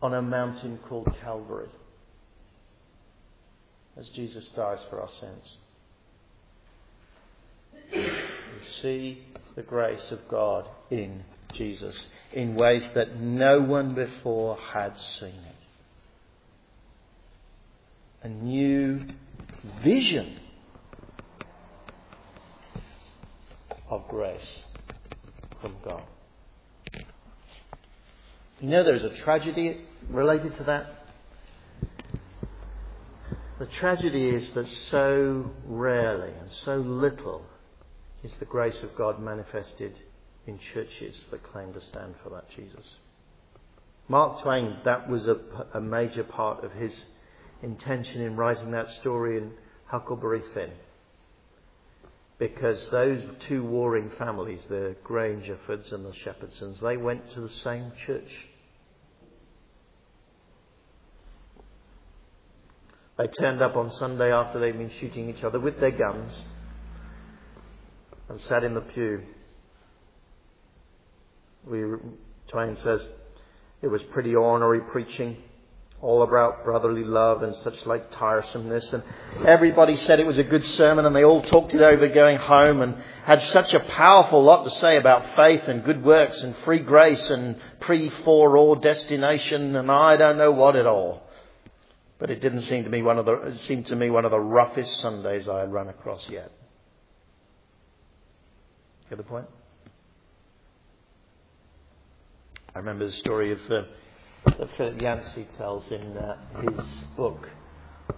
on 0.00 0.14
a 0.14 0.22
mountain 0.22 0.80
called 0.88 1.14
Calvary 1.22 1.68
as 3.98 4.08
Jesus 4.10 4.48
dies 4.48 4.84
for 4.88 5.00
our 5.00 5.10
sins. 5.20 5.56
We 7.92 8.66
see 8.80 9.22
the 9.54 9.62
grace 9.62 10.10
of 10.12 10.20
God 10.28 10.66
in 10.90 11.24
Jesus 11.52 12.08
in 12.32 12.54
ways 12.54 12.88
that 12.94 13.16
no 13.20 13.60
one 13.60 13.94
before 13.94 14.56
had 14.56 14.98
seen 14.98 15.28
it. 15.28 15.56
A 18.22 18.28
new 18.28 19.04
vision 19.82 20.38
of 23.90 24.08
grace 24.08 24.60
from 25.60 25.76
God. 25.84 26.04
You 28.60 28.68
know 28.68 28.84
there's 28.84 29.04
a 29.04 29.14
tragedy 29.14 29.80
related 30.08 30.54
to 30.56 30.64
that? 30.64 30.86
The 33.62 33.68
tragedy 33.68 34.28
is 34.30 34.50
that 34.54 34.66
so 34.90 35.48
rarely 35.66 36.32
and 36.40 36.50
so 36.50 36.78
little 36.78 37.46
is 38.24 38.34
the 38.34 38.44
grace 38.44 38.82
of 38.82 38.96
God 38.96 39.22
manifested 39.22 39.96
in 40.48 40.58
churches 40.58 41.24
that 41.30 41.44
claim 41.44 41.72
to 41.74 41.80
stand 41.80 42.16
for 42.24 42.30
that 42.30 42.50
Jesus. 42.50 42.96
Mark 44.08 44.42
Twain, 44.42 44.78
that 44.84 45.08
was 45.08 45.28
a, 45.28 45.38
a 45.74 45.80
major 45.80 46.24
part 46.24 46.64
of 46.64 46.72
his 46.72 47.04
intention 47.62 48.20
in 48.20 48.34
writing 48.34 48.72
that 48.72 48.90
story 48.90 49.38
in 49.38 49.52
Huckleberry 49.86 50.42
Finn. 50.52 50.72
Because 52.38 52.90
those 52.90 53.24
two 53.46 53.62
warring 53.62 54.10
families, 54.18 54.64
the 54.68 54.96
Grangerfords 55.04 55.92
and 55.92 56.04
the 56.04 56.10
Shepherdsons, 56.10 56.80
they 56.80 56.96
went 56.96 57.30
to 57.30 57.40
the 57.40 57.48
same 57.48 57.92
church 58.04 58.48
They 63.22 63.28
turned 63.28 63.62
up 63.62 63.76
on 63.76 63.88
Sunday 63.92 64.32
after 64.32 64.58
they'd 64.58 64.76
been 64.76 64.90
shooting 64.90 65.30
each 65.30 65.44
other 65.44 65.60
with 65.60 65.78
their 65.78 65.92
guns 65.92 66.36
and 68.28 68.40
sat 68.40 68.64
in 68.64 68.74
the 68.74 68.80
pew. 68.80 69.22
We, 71.64 71.84
Twain 72.48 72.74
says 72.74 73.08
it 73.80 73.86
was 73.86 74.02
pretty 74.02 74.34
ornery 74.34 74.80
preaching, 74.80 75.36
all 76.00 76.24
about 76.24 76.64
brotherly 76.64 77.04
love 77.04 77.44
and 77.44 77.54
such 77.54 77.86
like 77.86 78.10
tiresomeness. 78.10 78.92
And 78.92 79.04
everybody 79.46 79.94
said 79.94 80.18
it 80.18 80.26
was 80.26 80.38
a 80.38 80.42
good 80.42 80.66
sermon 80.66 81.06
and 81.06 81.14
they 81.14 81.22
all 81.22 81.42
talked 81.42 81.74
it 81.74 81.80
over 81.80 82.08
going 82.08 82.38
home 82.38 82.82
and 82.82 82.96
had 83.22 83.40
such 83.40 83.72
a 83.72 83.78
powerful 83.78 84.42
lot 84.42 84.64
to 84.64 84.70
say 84.72 84.96
about 84.96 85.36
faith 85.36 85.62
and 85.68 85.84
good 85.84 86.04
works 86.04 86.42
and 86.42 86.56
free 86.64 86.80
grace 86.80 87.30
and 87.30 87.54
pre-fore 87.78 88.74
destination 88.74 89.76
and 89.76 89.92
I 89.92 90.16
don't 90.16 90.38
know 90.38 90.50
what 90.50 90.74
at 90.74 90.86
all. 90.86 91.22
But 92.22 92.30
it 92.30 92.40
didn't 92.40 92.62
seem 92.62 92.84
to 92.84 92.88
me 92.88 93.02
one 93.02 93.18
of 93.18 93.26
the, 93.26 93.32
it 93.32 93.58
seemed 93.62 93.86
to 93.86 93.96
me 93.96 94.08
one 94.08 94.24
of 94.24 94.30
the 94.30 94.38
roughest 94.38 95.00
Sundays 95.00 95.48
I 95.48 95.58
had 95.58 95.72
run 95.72 95.88
across 95.88 96.30
yet. 96.30 96.52
Get 99.10 99.18
the 99.18 99.24
point? 99.24 99.46
I 102.76 102.78
remember 102.78 103.06
the 103.06 103.12
story 103.12 103.50
of 103.50 103.58
uh, 103.68 103.82
that 104.44 104.68
Philip 104.76 105.02
Yancey 105.02 105.48
tells 105.56 105.90
in 105.90 106.16
uh, 106.16 106.36
his 106.60 106.86
book, 107.16 107.48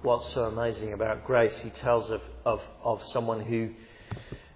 What's 0.02 0.34
So 0.34 0.44
Amazing 0.44 0.92
About 0.92 1.24
Grace. 1.24 1.56
He 1.56 1.70
tells 1.70 2.10
of, 2.10 2.20
of, 2.44 2.60
of 2.82 3.02
someone 3.06 3.40
who, 3.40 3.70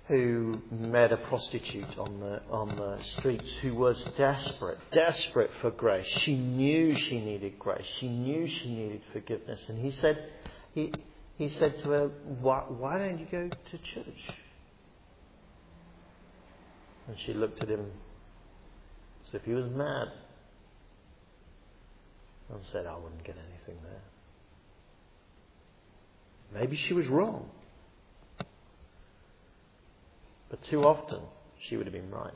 who 0.08 0.62
met 0.70 1.12
a 1.12 1.18
prostitute 1.18 1.98
on 1.98 2.18
the, 2.18 2.40
on 2.50 2.74
the 2.76 2.98
streets 3.02 3.50
who 3.60 3.74
was 3.74 4.02
desperate, 4.16 4.78
desperate 4.90 5.50
for 5.60 5.70
grace. 5.70 6.06
She 6.06 6.34
knew 6.34 6.94
she 6.94 7.20
needed 7.20 7.58
grace. 7.58 7.86
She 7.98 8.08
knew 8.08 8.46
she 8.46 8.74
needed 8.74 9.02
forgiveness. 9.12 9.68
And 9.68 9.78
he 9.78 9.90
said, 9.90 10.30
he, 10.74 10.92
he 11.36 11.50
said 11.50 11.78
to 11.80 11.90
her, 11.90 12.08
why, 12.40 12.64
why 12.68 12.98
don't 12.98 13.18
you 13.18 13.26
go 13.30 13.48
to 13.48 13.78
church? 13.78 14.30
And 17.06 17.18
she 17.18 17.34
looked 17.34 17.62
at 17.62 17.68
him 17.68 17.90
as 19.26 19.34
if 19.34 19.44
he 19.44 19.52
was 19.52 19.66
mad 19.68 20.08
and 22.50 22.60
said, 22.72 22.86
I 22.86 22.96
wouldn't 22.96 23.24
get 23.24 23.36
anything 23.36 23.82
there. 23.84 24.02
Maybe 26.60 26.76
she 26.76 26.94
was 26.94 27.06
wrong. 27.08 27.50
But 30.50 30.62
too 30.64 30.84
often, 30.84 31.20
she 31.60 31.76
would 31.76 31.86
have 31.86 31.92
been 31.92 32.10
right. 32.10 32.32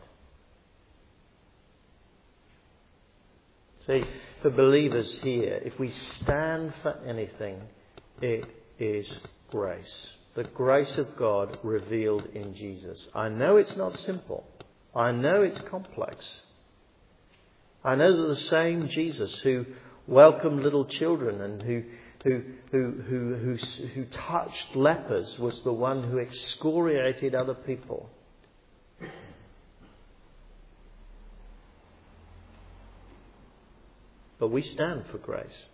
See, 3.87 4.05
for 4.42 4.51
believers 4.51 5.18
here, 5.22 5.61
if 5.64 5.79
we 5.79 5.90
stand 5.90 6.72
for 6.83 6.96
anything, 7.05 7.61
it 8.20 8.44
is 8.79 9.18
grace. 9.51 10.11
The 10.35 10.44
grace 10.44 10.96
of 10.96 11.16
God 11.16 11.59
revealed 11.62 12.27
in 12.33 12.55
Jesus. 12.55 13.09
I 13.14 13.29
know 13.29 13.57
it's 13.57 13.77
not 13.77 13.98
simple. 14.01 14.46
I 14.94 15.11
know 15.11 15.42
it's 15.42 15.61
complex. 15.68 16.42
I 17.85 17.96
know 17.96 18.16
that 18.16 18.29
the 18.29 18.37
same 18.37 18.88
Jesus 18.88 19.35
who 19.42 19.66
welcomed 20.07 20.62
little 20.62 20.85
children 20.85 21.40
and 21.40 21.62
who, 21.62 21.83
who, 22.25 22.43
who, 22.71 22.91
who, 23.09 23.35
who, 23.35 23.57
who 23.95 24.05
touched 24.05 24.77
lepers 24.77 25.39
was 25.39 25.61
the 25.63 25.73
one 25.73 26.05
who 26.05 26.19
excoriated 26.19 27.35
other 27.35 27.55
people. 27.55 28.09
But 34.39 34.49
we 34.49 34.63
stand 34.63 35.05
for 35.11 35.19
grace. 35.19 35.67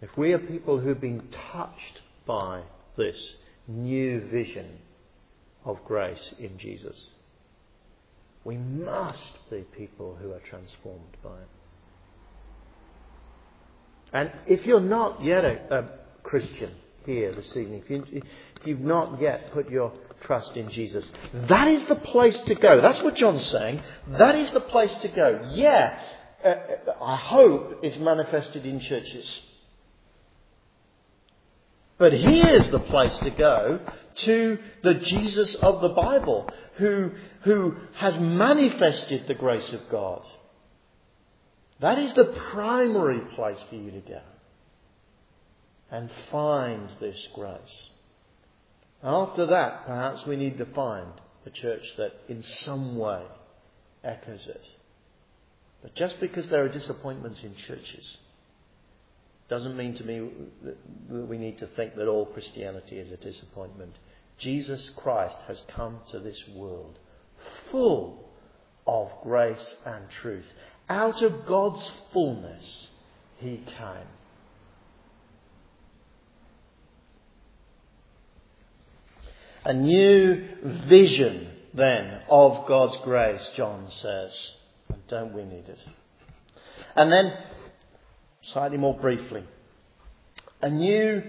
If 0.00 0.16
we 0.16 0.32
are 0.32 0.38
people 0.38 0.78
who've 0.78 1.00
been 1.00 1.28
touched 1.52 2.02
by 2.26 2.62
this 2.96 3.36
new 3.66 4.20
vision 4.20 4.78
of 5.64 5.82
grace 5.84 6.34
in 6.38 6.58
Jesus, 6.58 7.08
we 8.44 8.56
must 8.56 9.38
be 9.50 9.64
people 9.76 10.16
who 10.20 10.32
are 10.32 10.40
transformed 10.40 11.16
by 11.22 11.36
it. 11.40 11.48
And 14.16 14.32
if 14.46 14.64
you're 14.64 14.80
not 14.80 15.22
yet 15.22 15.44
a, 15.44 15.78
a 15.78 15.88
Christian 16.22 16.70
here 17.04 17.34
this 17.34 17.54
evening, 17.54 17.82
if, 17.84 17.90
you, 17.90 18.04
if 18.12 18.66
you've 18.66 18.80
not 18.80 19.20
yet 19.20 19.52
put 19.52 19.68
your 19.68 19.92
trust 20.22 20.56
in 20.56 20.70
Jesus, 20.70 21.10
that 21.34 21.68
is 21.68 21.86
the 21.86 21.96
place 21.96 22.38
to 22.40 22.54
go. 22.54 22.80
That's 22.80 23.02
what 23.02 23.14
John's 23.14 23.44
saying. 23.44 23.82
That 24.08 24.34
is 24.34 24.48
the 24.52 24.60
place 24.60 24.94
to 25.02 25.08
go. 25.08 25.50
Yeah, 25.52 26.00
uh, 26.42 26.48
uh 26.48 27.04
I 27.04 27.16
hope 27.16 27.80
it's 27.82 27.98
manifested 27.98 28.64
in 28.64 28.80
churches. 28.80 29.42
But 31.98 32.14
here's 32.14 32.70
the 32.70 32.78
place 32.78 33.18
to 33.18 33.30
go 33.30 33.80
to 34.16 34.58
the 34.82 34.94
Jesus 34.94 35.54
of 35.56 35.82
the 35.82 35.90
Bible 35.90 36.48
who, 36.76 37.10
who 37.42 37.76
has 37.96 38.18
manifested 38.18 39.26
the 39.26 39.34
grace 39.34 39.70
of 39.74 39.86
God. 39.90 40.24
That 41.80 41.98
is 41.98 42.14
the 42.14 42.34
primary 42.52 43.20
place 43.34 43.62
for 43.68 43.76
you 43.76 43.90
to 43.90 44.00
go 44.00 44.20
and 45.90 46.10
find 46.30 46.88
this 47.00 47.28
grace. 47.34 47.90
After 49.02 49.46
that, 49.46 49.86
perhaps 49.86 50.26
we 50.26 50.36
need 50.36 50.58
to 50.58 50.66
find 50.66 51.08
a 51.44 51.50
church 51.50 51.82
that 51.98 52.12
in 52.28 52.42
some 52.42 52.96
way 52.96 53.22
echoes 54.02 54.46
it. 54.46 54.68
But 55.82 55.94
just 55.94 56.18
because 56.18 56.48
there 56.48 56.64
are 56.64 56.68
disappointments 56.68 57.42
in 57.44 57.54
churches 57.54 58.18
doesn't 59.48 59.76
mean 59.76 59.94
to 59.94 60.04
me 60.04 60.28
that 60.64 60.76
we 61.28 61.38
need 61.38 61.58
to 61.58 61.66
think 61.68 61.94
that 61.94 62.08
all 62.08 62.26
Christianity 62.26 62.98
is 62.98 63.12
a 63.12 63.16
disappointment. 63.16 63.94
Jesus 64.38 64.90
Christ 64.96 65.36
has 65.46 65.62
come 65.68 66.00
to 66.10 66.18
this 66.18 66.42
world 66.54 66.98
full 67.70 68.28
of 68.86 69.10
grace 69.22 69.74
and 69.84 70.10
truth. 70.10 70.46
Out 70.88 71.22
of 71.22 71.46
God's 71.46 71.90
fullness, 72.12 72.88
he 73.38 73.62
came. 73.78 74.08
A 79.64 79.72
new 79.72 80.48
vision, 80.62 81.48
then, 81.74 82.22
of 82.30 82.66
God's 82.66 82.96
grace, 82.98 83.50
John 83.56 83.90
says. 83.90 84.54
And 84.88 85.04
don't 85.08 85.32
we 85.32 85.42
need 85.42 85.68
it? 85.68 85.84
And 86.94 87.10
then, 87.10 87.36
slightly 88.42 88.78
more 88.78 88.94
briefly, 88.94 89.42
a 90.62 90.70
new 90.70 91.22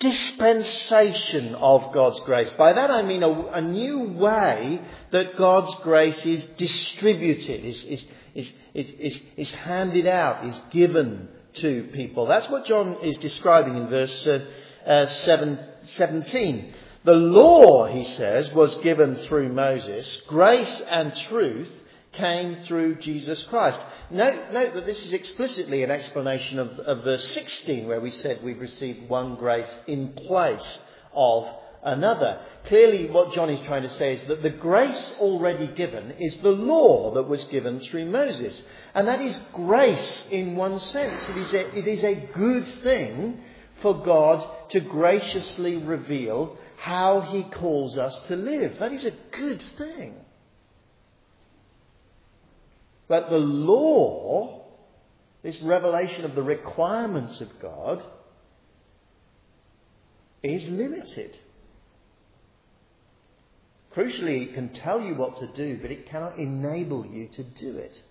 dispensation 0.00 1.54
of 1.54 1.92
God's 1.92 2.20
grace. 2.20 2.52
By 2.52 2.72
that 2.72 2.90
I 2.90 3.02
mean 3.02 3.22
a, 3.22 3.30
a 3.30 3.60
new 3.60 4.12
way 4.12 4.80
that 5.12 5.36
God's 5.36 5.74
grace 5.76 6.26
is 6.26 6.44
distributed, 6.44 7.64
is, 7.64 7.84
is, 7.84 8.06
is, 8.34 8.52
is, 8.74 9.20
is, 9.36 9.52
handed 9.52 10.06
out, 10.06 10.44
is 10.44 10.60
given 10.70 11.28
to 11.54 11.88
people. 11.92 12.26
That's 12.26 12.48
what 12.48 12.64
John 12.64 12.98
is 13.02 13.16
describing 13.18 13.76
in 13.76 13.88
verse 13.88 14.26
uh, 14.26 14.44
uh, 14.86 15.06
seven, 15.06 15.58
17. 15.82 16.74
The 17.04 17.12
law, 17.12 17.86
he 17.86 18.02
says, 18.02 18.52
was 18.52 18.74
given 18.78 19.16
through 19.16 19.52
Moses. 19.52 20.22
Grace 20.26 20.82
and 20.88 21.14
truth 21.14 21.70
came 22.12 22.56
through 22.64 22.96
Jesus 22.96 23.42
Christ. 23.44 23.80
Note, 24.10 24.52
note, 24.52 24.74
that 24.74 24.86
this 24.86 25.04
is 25.04 25.12
explicitly 25.12 25.82
an 25.82 25.90
explanation 25.90 26.58
of, 26.58 26.78
of 26.80 27.04
verse 27.04 27.26
16, 27.28 27.86
where 27.86 28.00
we 28.00 28.10
said 28.10 28.42
we've 28.42 28.60
received 28.60 29.08
one 29.08 29.36
grace 29.36 29.80
in 29.86 30.12
place 30.12 30.80
of 31.12 31.48
another. 31.84 32.40
Clearly, 32.64 33.10
what 33.10 33.32
John 33.32 33.50
is 33.50 33.60
trying 33.66 33.82
to 33.82 33.90
say 33.90 34.14
is 34.14 34.22
that 34.24 34.42
the 34.42 34.50
grace 34.50 35.14
already 35.18 35.68
given 35.68 36.12
is 36.12 36.36
the 36.38 36.50
law 36.50 37.14
that 37.14 37.28
was 37.28 37.44
given 37.44 37.80
through 37.80 38.06
Moses. 38.06 38.62
And 38.94 39.06
that 39.06 39.20
is 39.20 39.40
grace 39.52 40.26
in 40.30 40.56
one 40.56 40.78
sense. 40.78 41.28
It 41.28 41.36
is 41.36 41.52
a, 41.52 41.78
it 41.78 41.86
is 41.86 42.02
a 42.02 42.28
good 42.32 42.66
thing 42.82 43.40
for 43.82 44.02
God 44.02 44.44
to 44.70 44.80
graciously 44.80 45.76
reveal 45.76 46.56
how 46.76 47.20
he 47.20 47.44
calls 47.44 47.98
us 47.98 48.18
to 48.28 48.36
live. 48.36 48.78
That 48.78 48.92
is 48.92 49.04
a 49.04 49.12
good 49.32 49.62
thing. 49.76 50.14
But 53.08 53.28
the 53.28 53.38
law, 53.38 54.64
this 55.42 55.60
revelation 55.60 56.24
of 56.24 56.34
the 56.34 56.42
requirements 56.42 57.40
of 57.40 57.48
God, 57.60 58.02
is 60.42 60.68
limited. 60.68 61.36
Crucially, 63.94 64.48
it 64.48 64.54
can 64.54 64.70
tell 64.70 65.00
you 65.00 65.14
what 65.14 65.38
to 65.38 65.46
do, 65.46 65.78
but 65.80 65.90
it 65.90 66.06
cannot 66.06 66.38
enable 66.38 67.06
you 67.06 67.28
to 67.28 67.44
do 67.44 67.76
it. 67.76 68.02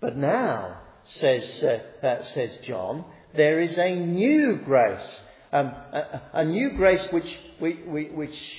But 0.00 0.16
now, 0.16 0.80
says, 1.04 1.62
uh, 1.62 2.06
uh, 2.06 2.22
says 2.22 2.58
John, 2.58 3.04
there 3.34 3.60
is 3.60 3.78
a 3.78 3.94
new 3.94 4.56
grace, 4.56 5.20
um, 5.52 5.66
a, 5.66 6.20
a, 6.32 6.44
new 6.44 6.72
grace 6.72 7.06
which, 7.12 7.38
which 7.58 8.58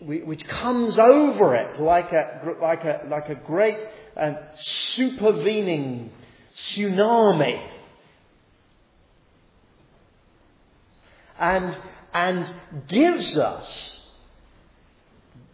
which 0.00 0.46
comes 0.46 0.98
over 0.98 1.54
it 1.54 1.80
like 1.80 2.12
a, 2.12 2.56
like 2.60 2.84
a, 2.84 3.02
like 3.08 3.28
a 3.28 3.34
great 3.34 3.78
uh, 4.16 4.34
supervening 4.56 6.10
tsunami. 6.56 7.66
And, 11.38 11.76
and 12.14 12.50
gives 12.86 13.36
us 13.36 14.06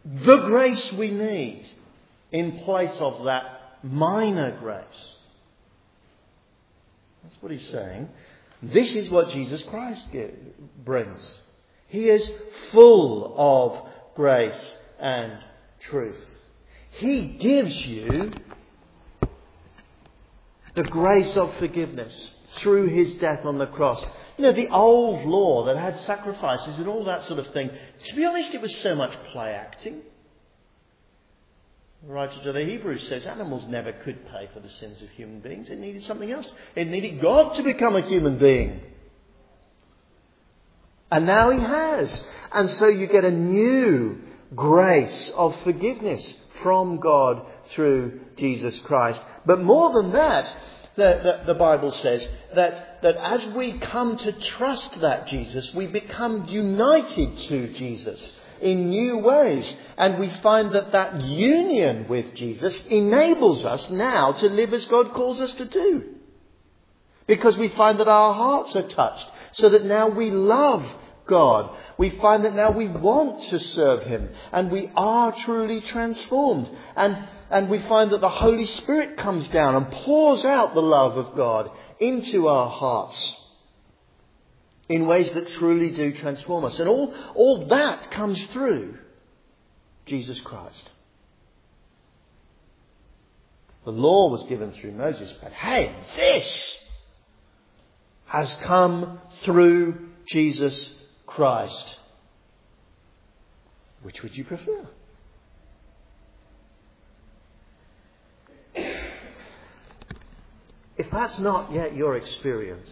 the 0.04 0.36
grace 0.38 0.92
we 0.92 1.10
need 1.10 1.66
in 2.30 2.58
place 2.58 2.94
of 2.98 3.24
that 3.24 3.78
minor 3.82 4.56
grace. 4.60 5.16
That's 7.22 7.36
what 7.42 7.50
he's 7.50 7.66
saying. 7.68 8.08
This 8.62 8.94
is 8.94 9.08
what 9.10 9.30
Jesus 9.30 9.62
Christ 9.64 10.14
brings. 10.84 11.38
He 11.88 12.08
is 12.08 12.30
full 12.70 13.34
of 13.36 13.88
grace 14.14 14.76
and 14.98 15.32
truth. 15.80 16.22
He 16.92 17.38
gives 17.38 17.86
you 17.86 18.32
the 20.74 20.82
grace 20.84 21.36
of 21.36 21.54
forgiveness 21.56 22.30
through 22.56 22.88
his 22.88 23.14
death 23.14 23.44
on 23.44 23.58
the 23.58 23.66
cross. 23.66 24.04
You 24.40 24.46
know, 24.46 24.52
the 24.52 24.70
old 24.70 25.26
law 25.26 25.64
that 25.64 25.76
had 25.76 25.98
sacrifices 25.98 26.78
and 26.78 26.88
all 26.88 27.04
that 27.04 27.26
sort 27.26 27.38
of 27.38 27.48
thing, 27.48 27.70
to 28.04 28.16
be 28.16 28.24
honest, 28.24 28.54
it 28.54 28.62
was 28.62 28.74
so 28.76 28.94
much 28.94 29.12
play 29.32 29.50
acting. 29.50 30.00
The 32.06 32.10
writer 32.10 32.42
to 32.44 32.52
the 32.52 32.64
Hebrews 32.64 33.06
says 33.06 33.26
animals 33.26 33.66
never 33.66 33.92
could 33.92 34.24
pay 34.30 34.48
for 34.54 34.60
the 34.60 34.70
sins 34.70 35.02
of 35.02 35.10
human 35.10 35.40
beings. 35.40 35.68
It 35.68 35.78
needed 35.78 36.04
something 36.04 36.32
else. 36.32 36.54
It 36.74 36.88
needed 36.88 37.20
God 37.20 37.56
to 37.56 37.62
become 37.62 37.96
a 37.96 38.00
human 38.08 38.38
being. 38.38 38.80
And 41.12 41.26
now 41.26 41.50
He 41.50 41.60
has. 41.60 42.24
And 42.50 42.70
so 42.70 42.88
you 42.88 43.08
get 43.08 43.26
a 43.26 43.30
new 43.30 44.22
grace 44.56 45.32
of 45.36 45.54
forgiveness 45.64 46.34
from 46.62 46.96
God 46.96 47.44
through 47.72 48.20
Jesus 48.38 48.80
Christ. 48.80 49.20
But 49.44 49.60
more 49.60 49.92
than 49.92 50.12
that, 50.12 50.50
the, 51.00 51.40
the, 51.46 51.52
the, 51.52 51.58
Bible 51.58 51.90
says 51.90 52.28
that, 52.54 53.02
that 53.02 53.16
as 53.16 53.44
we 53.46 53.78
come 53.78 54.16
to 54.18 54.32
trust 54.32 55.00
that 55.00 55.26
Jesus, 55.26 55.74
we 55.74 55.86
become 55.86 56.46
united 56.48 57.38
to 57.38 57.72
Jesus 57.72 58.36
in 58.60 58.90
new 58.90 59.18
ways. 59.18 59.76
And 59.96 60.18
we 60.18 60.28
find 60.42 60.72
that 60.72 60.92
that 60.92 61.24
union 61.24 62.06
with 62.08 62.34
Jesus 62.34 62.78
enables 62.86 63.64
us 63.64 63.90
now 63.90 64.32
to 64.32 64.48
live 64.48 64.72
as 64.74 64.84
God 64.86 65.12
calls 65.12 65.40
us 65.40 65.52
to 65.54 65.64
do. 65.64 66.14
Because 67.26 67.56
we 67.56 67.68
find 67.68 67.98
that 68.00 68.08
our 68.08 68.34
hearts 68.34 68.76
are 68.76 68.88
touched, 68.88 69.26
so 69.52 69.68
that 69.70 69.84
now 69.84 70.08
we 70.08 70.30
love 70.30 70.84
God. 71.30 71.74
We 71.96 72.10
find 72.10 72.44
that 72.44 72.54
now 72.54 72.72
we 72.72 72.88
want 72.88 73.42
to 73.44 73.58
serve 73.58 74.02
Him 74.02 74.28
and 74.52 74.70
we 74.70 74.90
are 74.94 75.32
truly 75.32 75.80
transformed. 75.80 76.68
And, 76.94 77.26
and 77.50 77.70
we 77.70 77.78
find 77.84 78.10
that 78.10 78.20
the 78.20 78.28
Holy 78.28 78.66
Spirit 78.66 79.16
comes 79.16 79.48
down 79.48 79.76
and 79.76 79.90
pours 79.90 80.44
out 80.44 80.74
the 80.74 80.82
love 80.82 81.16
of 81.16 81.34
God 81.34 81.70
into 81.98 82.48
our 82.48 82.68
hearts 82.68 83.36
in 84.90 85.06
ways 85.06 85.30
that 85.32 85.48
truly 85.48 85.92
do 85.92 86.12
transform 86.12 86.64
us. 86.64 86.78
And 86.78 86.88
all, 86.88 87.14
all 87.34 87.66
that 87.68 88.10
comes 88.10 88.44
through 88.48 88.98
Jesus 90.04 90.40
Christ. 90.40 90.90
The 93.84 93.92
law 93.92 94.28
was 94.28 94.42
given 94.44 94.72
through 94.72 94.92
Moses, 94.92 95.32
but 95.40 95.52
hey, 95.52 95.94
this 96.16 96.88
has 98.26 98.54
come 98.56 99.20
through 99.42 100.10
Jesus 100.26 100.90
Christ. 101.30 101.98
Which 104.02 104.22
would 104.22 104.36
you 104.36 104.44
prefer? 104.44 104.86
If 110.96 111.10
that's 111.10 111.38
not 111.38 111.72
yet 111.72 111.94
your 111.94 112.16
experience, 112.16 112.90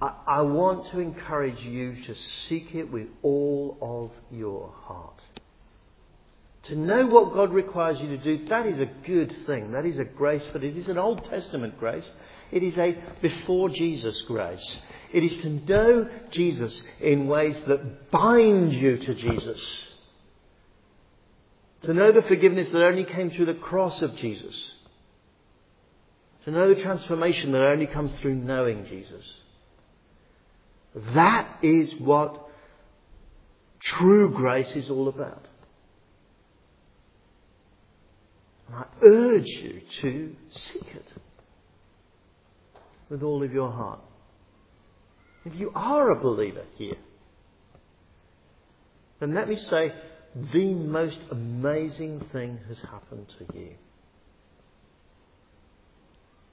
I, 0.00 0.14
I, 0.26 0.40
want 0.42 0.86
to 0.92 1.00
encourage 1.00 1.60
you 1.60 1.96
to 2.04 2.14
seek 2.14 2.74
it 2.74 2.90
with 2.90 3.08
all 3.22 3.76
of 3.82 4.36
your 4.36 4.72
heart. 4.84 5.20
To 6.64 6.76
know 6.76 7.06
what 7.06 7.34
God 7.34 7.52
requires 7.52 8.00
you 8.00 8.08
to 8.08 8.16
do, 8.16 8.46
that 8.46 8.66
is 8.66 8.78
a 8.78 8.88
good 9.06 9.34
thing. 9.46 9.72
That 9.72 9.84
is 9.84 9.98
a 9.98 10.04
grace, 10.04 10.48
but 10.52 10.64
it 10.64 10.76
is 10.76 10.88
an 10.88 10.96
Old 10.96 11.24
Testament 11.24 11.78
grace. 11.78 12.10
It 12.52 12.62
is 12.62 12.76
a 12.76 12.96
before 13.22 13.70
Jesus 13.70 14.20
grace. 14.22 14.78
It 15.12 15.24
is 15.24 15.36
to 15.38 15.48
know 15.50 16.08
Jesus 16.30 16.82
in 17.00 17.26
ways 17.26 17.56
that 17.66 18.10
bind 18.10 18.74
you 18.74 18.98
to 18.98 19.14
Jesus. 19.14 19.86
To 21.82 21.94
know 21.94 22.12
the 22.12 22.22
forgiveness 22.22 22.68
that 22.70 22.84
only 22.84 23.04
came 23.04 23.30
through 23.30 23.46
the 23.46 23.54
cross 23.54 24.02
of 24.02 24.14
Jesus. 24.16 24.74
To 26.44 26.50
know 26.50 26.68
the 26.68 26.80
transformation 26.80 27.52
that 27.52 27.62
only 27.62 27.86
comes 27.86 28.12
through 28.20 28.34
knowing 28.34 28.84
Jesus. 28.84 29.40
That 31.14 31.58
is 31.62 31.94
what 31.96 32.48
true 33.80 34.30
grace 34.30 34.76
is 34.76 34.90
all 34.90 35.08
about. 35.08 35.48
And 38.68 38.76
I 38.76 38.84
urge 39.02 39.48
you 39.48 39.80
to 40.00 40.36
seek 40.50 40.94
it 40.94 41.06
with 43.12 43.22
all 43.22 43.42
of 43.42 43.52
your 43.52 43.70
heart. 43.70 44.00
If 45.44 45.54
you 45.54 45.70
are 45.74 46.10
a 46.10 46.16
believer 46.18 46.64
here, 46.76 46.96
then 49.20 49.34
let 49.34 49.50
me 49.50 49.56
say 49.56 49.92
the 50.50 50.72
most 50.72 51.18
amazing 51.30 52.20
thing 52.32 52.58
has 52.68 52.80
happened 52.80 53.26
to 53.38 53.58
you. 53.58 53.74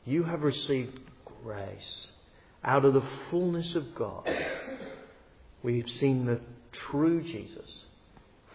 You 0.04 0.24
have 0.24 0.42
received 0.42 1.00
grace 1.44 2.08
out 2.62 2.84
of 2.84 2.94
the 2.94 3.08
fullness 3.32 3.76
of 3.76 3.96
God. 3.96 4.30
We've 5.64 5.90
seen 5.90 6.26
the 6.26 6.42
true 6.74 7.22
Jesus, 7.22 7.86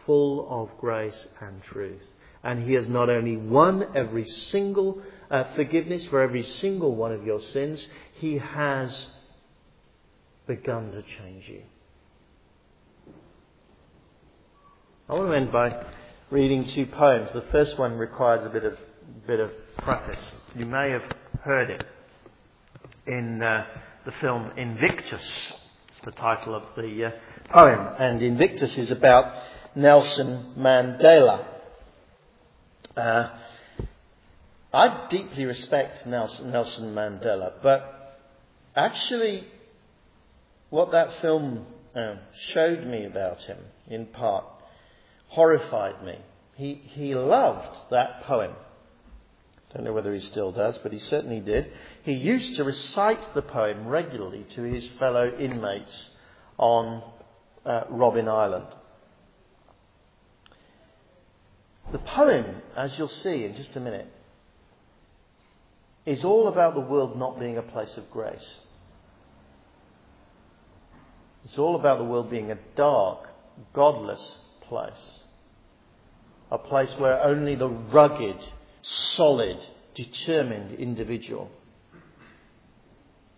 full 0.04 0.46
of 0.50 0.76
grace 0.78 1.26
and 1.40 1.62
truth. 1.62 2.02
And 2.42 2.68
He 2.68 2.74
has 2.74 2.86
not 2.86 3.08
only 3.08 3.38
won 3.38 3.96
every 3.96 4.26
single 4.26 5.00
uh, 5.34 5.52
forgiveness 5.56 6.06
for 6.06 6.20
every 6.20 6.44
single 6.44 6.94
one 6.94 7.12
of 7.12 7.26
your 7.26 7.40
sins, 7.40 7.84
He 8.18 8.38
has 8.38 9.10
begun 10.46 10.92
to 10.92 11.02
change 11.02 11.48
you. 11.48 11.62
I 15.08 15.14
want 15.14 15.30
to 15.30 15.36
end 15.36 15.50
by 15.50 15.84
reading 16.30 16.64
two 16.64 16.86
poems. 16.86 17.30
The 17.34 17.44
first 17.50 17.76
one 17.78 17.98
requires 17.98 18.46
a 18.46 18.48
bit 18.48 18.64
of 18.64 18.78
bit 19.26 19.40
of 19.40 19.50
preface. 19.78 20.32
You 20.54 20.66
may 20.66 20.90
have 20.90 21.02
heard 21.42 21.68
it 21.70 21.84
in 23.06 23.42
uh, 23.42 23.66
the 24.06 24.12
film 24.20 24.52
Invictus. 24.56 25.52
It's 25.88 26.04
the 26.04 26.12
title 26.12 26.54
of 26.54 26.62
the 26.76 27.06
uh, 27.06 27.10
poem, 27.50 27.96
and 27.98 28.22
Invictus 28.22 28.78
is 28.78 28.92
about 28.92 29.34
Nelson 29.74 30.54
Mandela. 30.56 31.44
Uh, 32.96 33.30
I 34.74 35.06
deeply 35.08 35.44
respect 35.44 36.04
Nelson, 36.04 36.50
Mandela, 36.50 37.52
but 37.62 38.18
actually 38.74 39.46
what 40.68 40.90
that 40.90 41.20
film 41.20 41.64
uh, 41.94 42.16
showed 42.48 42.84
me 42.84 43.04
about 43.04 43.40
him, 43.42 43.58
in 43.86 44.06
part, 44.06 44.44
horrified 45.28 46.04
me. 46.04 46.18
He, 46.56 46.74
he 46.86 47.14
loved 47.14 47.76
that 47.92 48.24
poem. 48.24 48.50
I 48.50 49.76
Don't 49.76 49.84
know 49.84 49.92
whether 49.92 50.12
he 50.12 50.20
still 50.20 50.50
does, 50.50 50.76
but 50.78 50.92
he 50.92 50.98
certainly 50.98 51.38
did. 51.38 51.70
He 52.02 52.14
used 52.14 52.56
to 52.56 52.64
recite 52.64 53.32
the 53.32 53.42
poem 53.42 53.86
regularly 53.86 54.44
to 54.56 54.62
his 54.62 54.88
fellow 54.98 55.36
inmates 55.38 56.10
on 56.58 57.00
uh, 57.64 57.84
Robben 57.84 58.28
Island. 58.28 58.66
The 61.92 61.98
poem, 61.98 62.56
as 62.76 62.98
you'll 62.98 63.06
see 63.06 63.44
in 63.44 63.54
just 63.54 63.76
a 63.76 63.80
minute, 63.80 64.08
is 66.06 66.24
all 66.24 66.48
about 66.48 66.74
the 66.74 66.80
world 66.80 67.18
not 67.18 67.38
being 67.38 67.56
a 67.56 67.62
place 67.62 67.96
of 67.96 68.10
grace. 68.10 68.58
It's 71.44 71.58
all 71.58 71.76
about 71.76 71.98
the 71.98 72.04
world 72.04 72.30
being 72.30 72.50
a 72.50 72.58
dark, 72.76 73.28
godless 73.72 74.38
place. 74.62 75.20
A 76.50 76.58
place 76.58 76.94
where 76.98 77.22
only 77.22 77.54
the 77.54 77.68
rugged, 77.68 78.36
solid, 78.82 79.58
determined 79.94 80.72
individual 80.72 81.50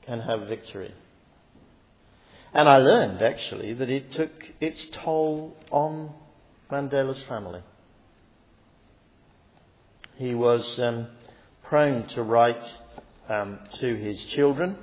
can 0.04 0.20
have 0.20 0.48
victory. 0.48 0.94
And 2.52 2.68
I 2.68 2.78
learned, 2.78 3.22
actually, 3.22 3.74
that 3.74 3.90
it 3.90 4.12
took 4.12 4.30
its 4.60 4.86
toll 4.92 5.56
on 5.70 6.12
Mandela's 6.70 7.22
family. 7.24 7.60
He 10.16 10.34
was 10.34 10.78
um, 10.80 11.08
prone 11.68 12.06
to 12.08 12.22
write 12.22 12.62
um, 13.28 13.58
to 13.74 13.96
his 13.96 14.24
children 14.26 14.76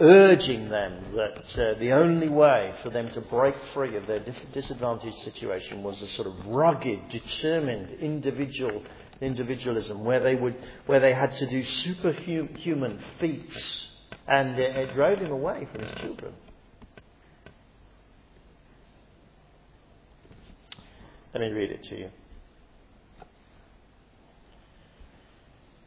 urging 0.00 0.68
them 0.68 1.04
that 1.14 1.58
uh, 1.58 1.78
the 1.78 1.92
only 1.92 2.28
way 2.28 2.74
for 2.82 2.90
them 2.90 3.08
to 3.10 3.20
break 3.22 3.54
free 3.72 3.96
of 3.96 4.06
their 4.06 4.24
disadvantaged 4.52 5.18
situation 5.18 5.82
was 5.82 6.00
a 6.02 6.06
sort 6.08 6.26
of 6.26 6.46
rugged, 6.46 7.08
determined 7.08 7.90
individual 8.00 8.82
individualism, 9.20 10.04
where 10.04 10.20
they 10.20 10.34
would, 10.34 10.56
where 10.86 10.98
they 10.98 11.14
had 11.14 11.32
to 11.36 11.48
do 11.48 11.62
superhuman 11.62 13.00
feats, 13.20 13.88
and 14.26 14.58
it, 14.58 14.92
drove 14.94 15.18
him 15.18 15.30
away 15.30 15.68
from 15.70 15.82
his 15.82 15.94
children. 16.00 16.34
Let 21.32 21.40
me 21.40 21.50
read 21.50 21.70
it 21.70 21.82
to 21.84 21.98
you. 21.98 22.10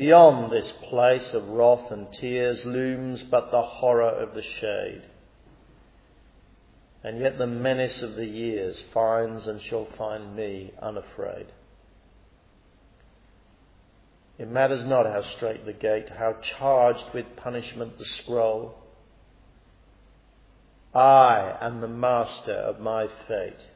Beyond 0.00 0.50
this 0.50 0.72
place 0.88 1.34
of 1.34 1.50
wrath 1.50 1.90
and 1.90 2.10
tears 2.10 2.64
looms 2.64 3.22
but 3.22 3.50
the 3.50 3.60
horror 3.60 4.08
of 4.08 4.32
the 4.32 4.40
shade. 4.40 5.02
And 7.04 7.20
yet 7.20 7.36
the 7.36 7.46
menace 7.46 8.00
of 8.00 8.14
the 8.14 8.24
years 8.24 8.82
finds 8.94 9.46
and 9.46 9.60
shall 9.60 9.84
find 9.84 10.34
me 10.34 10.72
unafraid. 10.80 11.48
It 14.38 14.48
matters 14.48 14.86
not 14.86 15.04
how 15.04 15.20
strait 15.20 15.66
the 15.66 15.74
gate, 15.74 16.08
how 16.08 16.32
charged 16.40 17.04
with 17.12 17.36
punishment 17.36 17.98
the 17.98 18.06
scroll. 18.06 18.78
I 20.94 21.58
am 21.60 21.82
the 21.82 21.88
master 21.88 22.54
of 22.54 22.80
my 22.80 23.06
fate. 23.28 23.68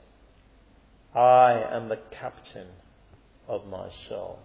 I 1.14 1.62
am 1.70 1.90
the 1.90 2.00
captain 2.10 2.68
of 3.46 3.66
my 3.66 3.90
soul. 4.08 4.38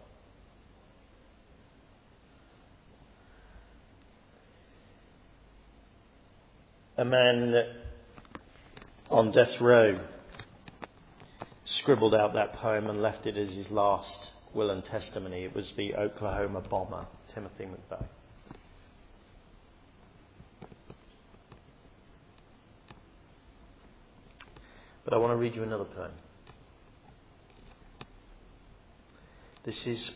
A 6.99 7.05
man 7.05 7.55
on 9.09 9.31
death 9.31 9.61
row 9.61 9.97
scribbled 11.63 12.13
out 12.13 12.33
that 12.33 12.51
poem 12.51 12.89
and 12.89 13.01
left 13.01 13.25
it 13.25 13.37
as 13.37 13.55
his 13.55 13.71
last 13.71 14.31
will 14.53 14.69
and 14.69 14.83
testimony. 14.83 15.45
It 15.45 15.55
was 15.55 15.71
the 15.77 15.95
Oklahoma 15.95 16.59
bomber, 16.59 17.07
Timothy 17.33 17.67
McVeigh. 17.67 18.05
But 25.05 25.13
I 25.13 25.17
want 25.19 25.31
to 25.31 25.37
read 25.37 25.55
you 25.55 25.63
another 25.63 25.85
poem. 25.85 26.11
This 29.63 29.87
is 29.87 30.11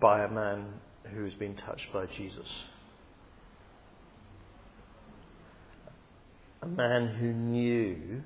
by 0.00 0.24
a 0.24 0.28
man 0.30 0.72
who 1.12 1.24
has 1.24 1.34
been 1.34 1.54
touched 1.54 1.92
by 1.92 2.06
Jesus. 2.06 2.64
A 6.64 6.66
man 6.66 7.08
who 7.08 7.30
knew 7.30 8.22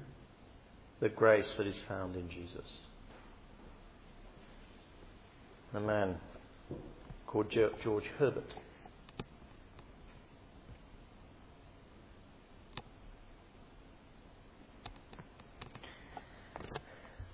the 1.00 1.08
grace 1.08 1.52
that 1.56 1.66
is 1.66 1.80
found 1.88 2.14
in 2.14 2.30
Jesus 2.30 2.78
a 5.74 5.80
man 5.80 6.18
called 7.26 7.50
George 7.50 8.06
Herbert. 8.18 8.54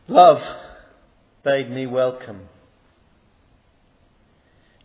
Love 0.08 0.42
bade 1.42 1.70
me 1.70 1.86
welcome. 1.86 2.48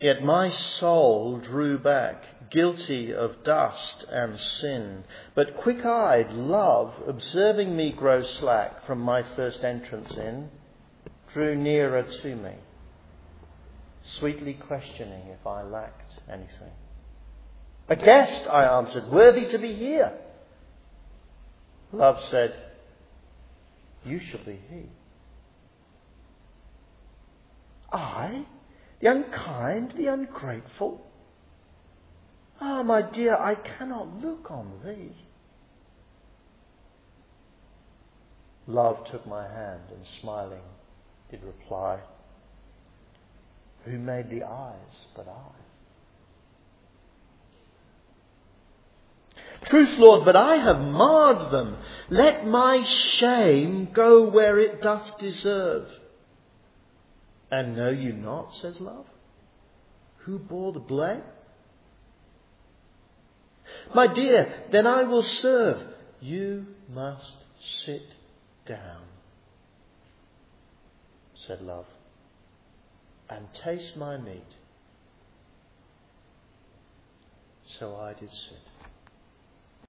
Yet 0.02 0.22
my 0.22 0.50
soul 0.50 1.38
drew 1.38 1.78
back, 1.78 2.24
guilty 2.52 3.14
of 3.14 3.44
dust 3.44 4.06
and 4.12 4.38
sin. 4.38 5.04
But 5.36 5.58
quick 5.58 5.86
eyed 5.86 6.32
love, 6.32 6.94
observing 7.08 7.76
me 7.76 7.92
grow 7.92 8.22
slack 8.22 8.86
from 8.86 9.00
my 9.00 9.24
first 9.36 9.64
entrance 9.64 10.12
in, 10.16 10.50
drew 11.34 11.56
nearer 11.56 12.04
to 12.04 12.36
me 12.36 12.56
sweetly 14.04 14.54
questioning 14.54 15.28
if 15.28 15.46
I 15.46 15.64
lacked 15.64 16.20
anything. 16.30 16.72
A 17.88 17.96
guest, 17.96 18.48
I 18.50 18.66
answered, 18.78 19.10
worthy 19.12 19.48
to 19.48 19.58
be 19.58 19.74
here. 19.74 20.14
Love 21.92 22.24
said, 22.26 22.56
You 24.06 24.20
shall 24.20 24.44
be 24.46 24.60
he. 24.70 24.84
I, 27.92 28.46
the 29.00 29.08
unkind, 29.08 29.94
the 29.98 30.08
ungrateful? 30.08 31.04
Ah, 32.62 32.84
my 32.84 33.02
dear, 33.02 33.36
I 33.36 33.56
cannot 33.56 34.22
look 34.22 34.52
on 34.52 34.72
thee. 34.84 35.16
Love 38.68 39.06
took 39.10 39.26
my 39.26 39.48
hand 39.48 39.82
and 39.92 40.06
smiling 40.06 40.62
did 41.30 41.44
reply, 41.44 42.00
who 43.86 43.98
made 43.98 44.30
the 44.30 44.44
eyes 44.44 45.06
but 45.16 45.28
I? 45.28 45.52
Truth, 49.66 49.98
Lord, 49.98 50.26
but 50.26 50.36
I 50.36 50.56
have 50.56 50.80
marred 50.80 51.52
them. 51.52 51.78
Let 52.10 52.46
my 52.46 52.84
shame 52.84 53.90
go 53.94 54.30
where 54.30 54.58
it 54.58 54.82
doth 54.82 55.18
deserve. 55.20 55.88
And 57.52 57.76
know 57.76 57.90
you 57.90 58.14
not, 58.14 58.54
says 58.56 58.80
love, 58.80 59.06
who 60.20 60.40
bore 60.40 60.72
the 60.72 60.80
blame? 60.80 61.22
My 63.94 64.08
dear, 64.08 64.66
then 64.72 64.88
I 64.88 65.04
will 65.04 65.24
serve. 65.24 65.82
You 66.22 66.66
must 66.90 67.38
sit 67.60 68.04
down, 68.66 69.04
said 71.34 71.62
love 71.62 71.86
and 73.30 73.46
taste 73.54 73.96
my 73.96 74.18
meat. 74.18 74.44
So 77.66 77.96
I 77.96 78.14
did 78.14 78.32
sit. 78.32 78.69